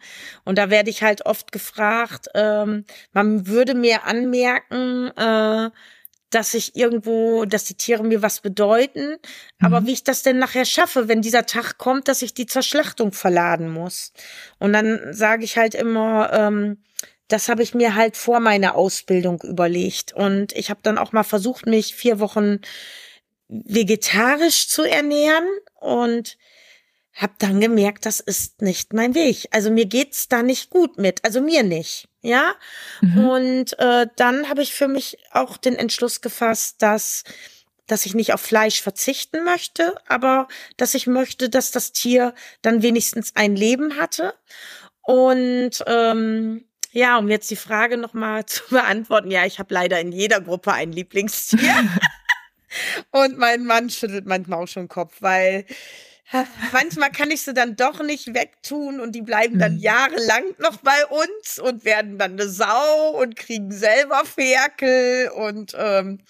Und 0.46 0.56
da 0.56 0.70
werde 0.70 0.88
ich 0.88 1.02
halt 1.02 1.26
oft 1.26 1.52
gefragt, 1.52 2.28
ähm, 2.34 2.86
man 3.12 3.46
würde 3.48 3.74
mir 3.74 4.04
anmerken, 4.04 5.08
äh, 5.08 5.70
dass 6.30 6.54
ich 6.54 6.76
irgendwo, 6.76 7.44
dass 7.44 7.64
die 7.64 7.74
Tiere 7.74 8.04
mir 8.04 8.22
was 8.22 8.40
bedeuten. 8.40 9.10
Mhm. 9.10 9.66
Aber 9.66 9.86
wie 9.86 9.92
ich 9.92 10.04
das 10.04 10.22
denn 10.22 10.38
nachher 10.38 10.64
schaffe, 10.64 11.08
wenn 11.08 11.22
dieser 11.22 11.46
Tag 11.46 11.78
kommt, 11.78 12.08
dass 12.08 12.22
ich 12.22 12.34
die 12.34 12.46
zur 12.46 12.62
Schlachtung 12.62 13.12
verladen 13.12 13.70
muss. 13.70 14.12
Und 14.58 14.72
dann 14.72 15.12
sage 15.12 15.44
ich 15.44 15.56
halt 15.56 15.74
immer, 15.74 16.32
ähm, 16.32 16.78
das 17.28 17.48
habe 17.48 17.62
ich 17.62 17.74
mir 17.74 17.94
halt 17.94 18.16
vor 18.16 18.40
meiner 18.40 18.74
Ausbildung 18.74 19.40
überlegt. 19.42 20.12
Und 20.12 20.52
ich 20.52 20.70
habe 20.70 20.80
dann 20.82 20.98
auch 20.98 21.12
mal 21.12 21.24
versucht, 21.24 21.66
mich 21.66 21.94
vier 21.94 22.20
Wochen 22.20 22.60
vegetarisch 23.48 24.68
zu 24.68 24.82
ernähren 24.82 25.46
und 25.80 26.36
habe 27.20 27.34
dann 27.38 27.60
gemerkt, 27.60 28.06
das 28.06 28.20
ist 28.20 28.62
nicht 28.62 28.92
mein 28.92 29.14
Weg. 29.14 29.46
Also 29.50 29.70
mir 29.70 29.86
geht's 29.86 30.28
da 30.28 30.42
nicht 30.42 30.70
gut 30.70 30.98
mit, 30.98 31.24
also 31.24 31.40
mir 31.40 31.62
nicht, 31.62 32.08
ja. 32.22 32.54
Mhm. 33.00 33.28
Und 33.28 33.78
äh, 33.78 34.06
dann 34.16 34.48
habe 34.48 34.62
ich 34.62 34.74
für 34.74 34.88
mich 34.88 35.18
auch 35.32 35.56
den 35.56 35.76
Entschluss 35.76 36.20
gefasst, 36.20 36.82
dass 36.82 37.24
dass 37.86 38.06
ich 38.06 38.14
nicht 38.14 38.32
auf 38.32 38.40
Fleisch 38.40 38.80
verzichten 38.80 39.42
möchte, 39.42 39.96
aber 40.06 40.46
dass 40.76 40.94
ich 40.94 41.08
möchte, 41.08 41.48
dass 41.48 41.72
das 41.72 41.90
Tier 41.90 42.34
dann 42.62 42.82
wenigstens 42.82 43.34
ein 43.34 43.56
Leben 43.56 43.96
hatte. 43.96 44.34
Und 45.02 45.82
ähm, 45.86 46.64
ja, 46.92 47.18
um 47.18 47.28
jetzt 47.28 47.50
die 47.50 47.56
Frage 47.56 47.96
nochmal 47.96 48.46
zu 48.46 48.62
beantworten, 48.70 49.30
ja, 49.30 49.44
ich 49.44 49.58
habe 49.58 49.74
leider 49.74 50.00
in 50.00 50.12
jeder 50.12 50.40
Gruppe 50.40 50.72
ein 50.72 50.92
Lieblingstier. 50.92 51.88
Und 53.10 53.36
mein 53.38 53.64
Mann 53.64 53.90
schüttelt 53.90 54.26
manchmal 54.26 54.62
auch 54.62 54.68
schon 54.68 54.84
den 54.84 54.88
Kopf, 54.88 55.16
weil 55.18 55.66
manchmal 56.72 57.10
kann 57.10 57.30
ich 57.30 57.42
sie 57.42 57.54
dann 57.54 57.76
doch 57.76 58.02
nicht 58.02 58.34
wegtun 58.34 59.00
und 59.00 59.14
die 59.14 59.22
bleiben 59.22 59.58
dann 59.58 59.74
mhm. 59.74 59.80
jahrelang 59.80 60.44
noch 60.58 60.76
bei 60.78 61.06
uns 61.06 61.58
und 61.58 61.84
werden 61.84 62.18
dann 62.18 62.32
eine 62.32 62.48
Sau 62.48 63.20
und 63.20 63.36
kriegen 63.36 63.72
selber 63.72 64.22
Ferkel 64.24 65.30
und 65.30 65.74
ähm, 65.78 66.20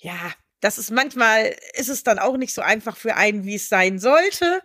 ja, 0.00 0.32
das 0.60 0.78
ist 0.78 0.90
manchmal 0.90 1.54
ist 1.74 1.88
es 1.88 2.02
dann 2.02 2.18
auch 2.18 2.36
nicht 2.36 2.54
so 2.54 2.62
einfach 2.62 2.96
für 2.96 3.14
einen, 3.14 3.44
wie 3.44 3.56
es 3.56 3.68
sein 3.68 3.98
sollte. 3.98 4.62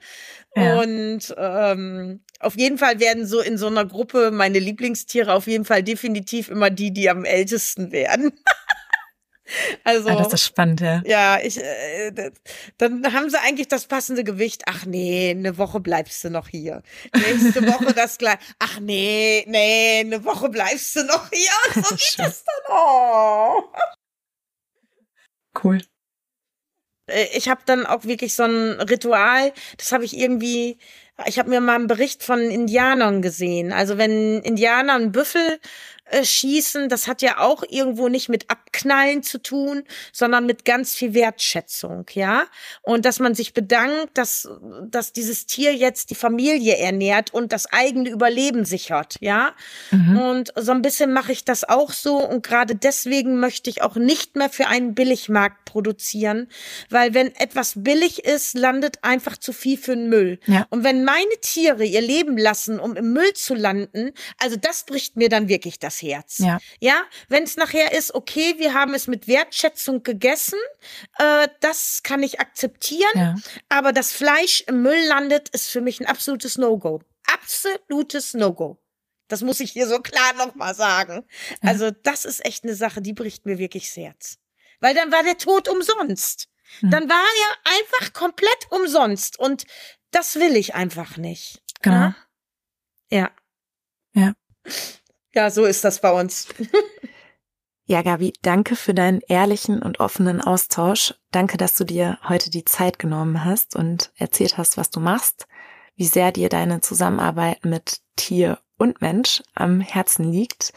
Ja. 0.56 0.80
Und 0.80 1.34
ähm, 1.38 2.22
auf 2.40 2.58
jeden 2.58 2.78
Fall 2.78 3.00
werden 3.00 3.26
so 3.26 3.40
in 3.40 3.58
so 3.58 3.68
einer 3.68 3.86
Gruppe 3.86 4.32
meine 4.32 4.60
Lieblingstiere 4.60 5.34
auf 5.34 5.48
jeden 5.48 5.66
Fall 5.66 5.84
definitiv 5.84 6.50
immer 6.50 6.70
die, 6.70 6.92
die 6.92 7.10
am 7.10 7.24
ältesten 7.24 7.92
werden. 7.92 8.32
Also, 9.84 10.10
ah, 10.10 10.16
das 10.16 10.34
ist 10.34 10.46
spannend, 10.46 10.82
ja. 10.82 11.02
Ja, 11.06 11.40
ich, 11.42 11.58
äh, 11.58 12.32
dann 12.78 13.14
haben 13.14 13.30
sie 13.30 13.40
eigentlich 13.40 13.68
das 13.68 13.86
passende 13.86 14.24
Gewicht. 14.24 14.64
Ach 14.68 14.86
nee, 14.86 15.32
eine 15.32 15.58
Woche 15.58 15.80
bleibst 15.80 16.24
du 16.24 16.30
noch 16.30 16.48
hier. 16.48 16.82
Nächste 17.14 17.66
Woche 17.68 17.94
das 17.94 18.18
gleich. 18.18 18.38
Ach 18.60 18.80
nee, 18.80 19.44
nee, 19.48 20.02
eine 20.02 20.24
Woche 20.24 20.50
bleibst 20.50 20.96
du 20.96 21.04
noch 21.04 21.30
hier. 21.30 21.52
Und 21.76 21.86
so 21.86 21.96
geht 21.96 22.20
das 22.20 22.44
dann. 22.44 22.76
Oh. 22.76 23.64
Cool. 25.64 25.82
Äh, 27.08 27.28
ich 27.34 27.50
habe 27.50 27.62
dann 27.66 27.86
auch 27.86 28.06
wirklich 28.06 28.36
so 28.36 28.44
ein 28.44 28.80
Ritual, 28.82 29.54
das 29.78 29.92
habe 29.92 30.06
ich 30.06 30.18
irgendwie, 30.18 30.78
ich 31.26 31.40
habe 31.40 31.50
mir 31.50 31.62
mal 31.62 31.76
einen 31.76 31.88
Bericht 31.88 32.24
von 32.24 32.40
Indianern 32.40 33.22
gesehen. 33.22 33.74
Also 33.74 33.98
wenn 33.98 34.42
Indianer 34.42 34.96
einen 34.96 35.12
Büffel 35.12 35.60
äh, 36.12 36.26
schießen, 36.26 36.90
das 36.90 37.08
hat 37.08 37.22
ja 37.22 37.40
auch 37.40 37.64
irgendwo 37.70 38.10
nicht 38.10 38.28
mit 38.28 38.50
Abknallen 38.50 39.24
zu 39.24 39.42
tun, 39.42 39.84
sondern 40.12 40.46
mit 40.46 40.66
ganz 40.66 40.94
viel 40.94 41.14
Wertschätzung, 41.14 42.06
ja. 42.14 42.44
Und 42.82 43.06
dass 43.06 43.20
man 43.20 43.34
sich 43.34 43.54
bedankt, 43.54 44.18
dass, 44.18 44.50
dass 44.84 45.14
dieses 45.14 45.46
Tier 45.46 45.74
jetzt 45.74 46.10
die 46.10 46.16
Familie 46.16 46.78
ernährt 46.78 47.34
und 47.34 47.54
das 47.54 47.72
eigene 47.72 48.10
Überleben 48.10 48.66
sichert, 48.66 49.16
ja. 49.22 49.54
Mhm. 49.92 50.18
Und 50.18 50.54
so 50.58 50.74
ein 50.74 50.82
bisschen 50.82 51.14
mache 51.14 51.32
ich 51.32 51.46
das 51.46 51.64
auch 51.64 51.92
so 51.92 52.18
und 52.18 52.44
gerade 52.44 52.76
deswegen 52.76 53.40
möchte 53.40 53.70
ich 53.70 53.82
auch 53.82 53.96
nicht 53.96 54.36
mehr 54.36 54.50
für 54.50 54.68
einen 54.68 54.94
Billigmarkt 54.94 55.64
produzieren, 55.64 56.50
weil 56.90 57.14
wenn 57.14 57.34
etwas 57.36 57.74
billig 57.78 58.26
ist, 58.26 58.58
landet 58.58 59.00
einfach 59.02 59.38
zu 59.38 59.54
viel 59.54 59.78
für 59.78 59.96
den 59.96 60.10
Müll. 60.10 60.40
Ja. 60.46 60.68
Und 60.72 60.84
wenn 60.84 61.06
meine 61.06 61.40
Tiere 61.40 61.86
ihr 61.86 62.02
Leben 62.02 62.38
lassen, 62.38 62.82
um 62.82 62.98
im 62.98 63.14
Müll 63.14 63.32
zu 63.34 63.56
landen, 63.56 64.12
also 64.38 64.58
das 64.58 64.86
bricht 64.86 65.16
mir 65.16 65.30
dann 65.30 65.48
wirklich 65.48 65.80
das 65.80 66.01
Herz. 66.02 66.40
Ja, 66.40 66.60
ja? 66.80 67.04
wenn 67.30 67.44
es 67.44 67.58
nachher 67.58 67.94
ist, 67.94 68.14
okay, 68.14 68.56
wir 68.58 68.74
haben 68.74 68.94
es 68.94 69.08
mit 69.08 69.28
Wertschätzung 69.28 70.04
gegessen, 70.04 70.60
äh, 71.18 71.48
das 71.60 72.02
kann 72.04 72.24
ich 72.24 72.40
akzeptieren, 72.40 73.12
ja. 73.16 73.36
aber 73.70 73.94
das 73.94 74.12
Fleisch 74.12 74.64
im 74.68 74.82
Müll 74.82 75.06
landet, 75.08 75.50
ist 75.50 75.70
für 75.70 75.82
mich 75.82 76.00
ein 76.00 76.06
absolutes 76.06 76.58
No-Go. 76.58 77.02
Absolutes 77.26 78.34
No-Go. 78.34 78.78
Das 79.28 79.42
muss 79.42 79.62
ich 79.62 79.72
hier 79.72 79.88
so 79.88 80.00
klar 80.00 80.34
nochmal 80.34 80.76
sagen. 80.76 81.26
Ja. 81.62 81.70
Also 81.70 81.90
das 81.90 82.26
ist 82.26 82.44
echt 82.46 82.66
eine 82.66 82.76
Sache, 82.76 83.02
die 83.02 83.14
bricht 83.14 83.46
mir 83.46 83.58
wirklich 83.58 83.86
das 83.88 83.96
Herz. 83.96 84.38
Weil 84.82 84.94
dann 84.94 85.12
war 85.12 85.24
der 85.24 85.38
Tod 85.38 85.70
umsonst. 85.70 86.50
Hm. 86.80 86.92
Dann 86.92 87.10
war 87.10 87.16
er 87.16 87.72
einfach 87.72 88.14
komplett 88.14 88.68
umsonst. 88.72 89.40
Und 89.40 89.66
das 90.12 90.36
will 90.36 90.58
ich 90.58 90.76
einfach 90.76 91.16
nicht. 91.16 91.62
Genau. 91.82 91.96
Ja. 91.96 92.16
Ja. 93.10 93.32
Ja, 94.14 94.34
so 95.50 95.66
ist 95.66 95.84
das 95.84 96.02
bei 96.02 96.12
uns. 96.12 96.48
ja, 97.86 98.02
Gabi, 98.02 98.34
danke 98.42 98.76
für 98.76 98.94
deinen 98.94 99.22
ehrlichen 99.28 99.82
und 99.82 100.00
offenen 100.00 100.42
Austausch. 100.42 101.14
Danke, 101.32 101.58
dass 101.58 101.76
du 101.76 101.86
dir 101.86 102.20
heute 102.28 102.50
die 102.50 102.66
Zeit 102.66 103.00
genommen 103.00 103.46
hast 103.46 103.76
und 103.76 104.12
erzählt 104.16 104.58
hast, 104.58 104.78
was 104.78 104.90
du 104.90 105.00
machst, 105.00 105.48
wie 105.96 106.06
sehr 106.06 106.32
dir 106.32 106.50
deine 106.50 106.82
Zusammenarbeit 106.82 107.64
mit 107.64 108.02
Tier 108.18 108.60
und 108.78 109.02
Mensch 109.02 109.42
am 109.54 109.80
Herzen 109.80 110.32
liegt. 110.32 110.74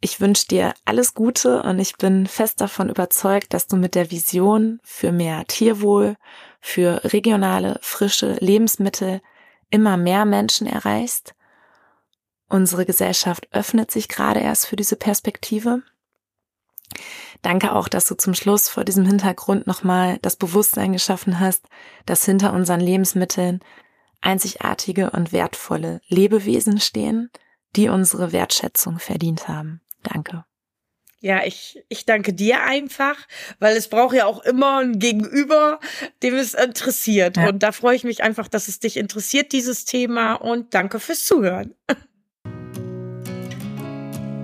Ich 0.00 0.20
wünsche 0.20 0.46
dir 0.46 0.74
alles 0.84 1.14
Gute 1.14 1.62
und 1.62 1.78
ich 1.78 1.96
bin 1.96 2.26
fest 2.26 2.60
davon 2.60 2.88
überzeugt, 2.88 3.52
dass 3.52 3.66
du 3.66 3.76
mit 3.76 3.94
der 3.94 4.10
Vision 4.10 4.80
für 4.82 5.12
mehr 5.12 5.44
Tierwohl, 5.46 6.16
für 6.60 7.04
regionale, 7.04 7.78
frische 7.82 8.36
Lebensmittel 8.40 9.20
immer 9.70 9.96
mehr 9.96 10.24
Menschen 10.24 10.66
erreichst 10.66 11.34
Unsere 12.52 12.84
Gesellschaft 12.84 13.48
öffnet 13.52 13.90
sich 13.90 14.08
gerade 14.08 14.40
erst 14.40 14.66
für 14.66 14.76
diese 14.76 14.96
Perspektive. 14.96 15.80
Danke 17.40 17.72
auch, 17.72 17.88
dass 17.88 18.04
du 18.04 18.14
zum 18.14 18.34
Schluss 18.34 18.68
vor 18.68 18.84
diesem 18.84 19.06
Hintergrund 19.06 19.66
nochmal 19.66 20.18
das 20.20 20.36
Bewusstsein 20.36 20.92
geschaffen 20.92 21.40
hast, 21.40 21.64
dass 22.04 22.26
hinter 22.26 22.52
unseren 22.52 22.80
Lebensmitteln 22.80 23.60
einzigartige 24.20 25.12
und 25.12 25.32
wertvolle 25.32 26.02
Lebewesen 26.08 26.78
stehen, 26.78 27.30
die 27.74 27.88
unsere 27.88 28.32
Wertschätzung 28.32 28.98
verdient 28.98 29.48
haben. 29.48 29.80
Danke. 30.02 30.44
Ja, 31.20 31.46
ich, 31.46 31.82
ich 31.88 32.04
danke 32.04 32.34
dir 32.34 32.64
einfach, 32.64 33.16
weil 33.60 33.78
es 33.78 33.88
braucht 33.88 34.14
ja 34.14 34.26
auch 34.26 34.44
immer 34.44 34.80
ein 34.80 34.98
Gegenüber, 34.98 35.80
dem 36.22 36.34
es 36.34 36.52
interessiert. 36.52 37.38
Ja. 37.38 37.48
Und 37.48 37.62
da 37.62 37.72
freue 37.72 37.96
ich 37.96 38.04
mich 38.04 38.22
einfach, 38.22 38.46
dass 38.46 38.68
es 38.68 38.78
dich 38.78 38.98
interessiert, 38.98 39.52
dieses 39.52 39.86
Thema. 39.86 40.34
Und 40.34 40.74
danke 40.74 41.00
fürs 41.00 41.24
Zuhören. 41.24 41.74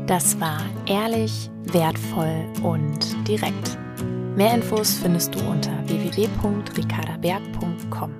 Das 0.08 0.40
war 0.40 0.58
ehrlich, 0.86 1.48
wertvoll 1.64 2.46
und 2.62 3.28
direkt. 3.28 3.76
Mehr 4.36 4.54
Infos 4.54 4.94
findest 4.94 5.34
du 5.34 5.40
unter 5.40 5.70
www.ricardaberg.com. 5.86 8.14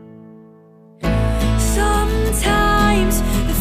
Sometimes 1.75 3.23
the 3.47 3.55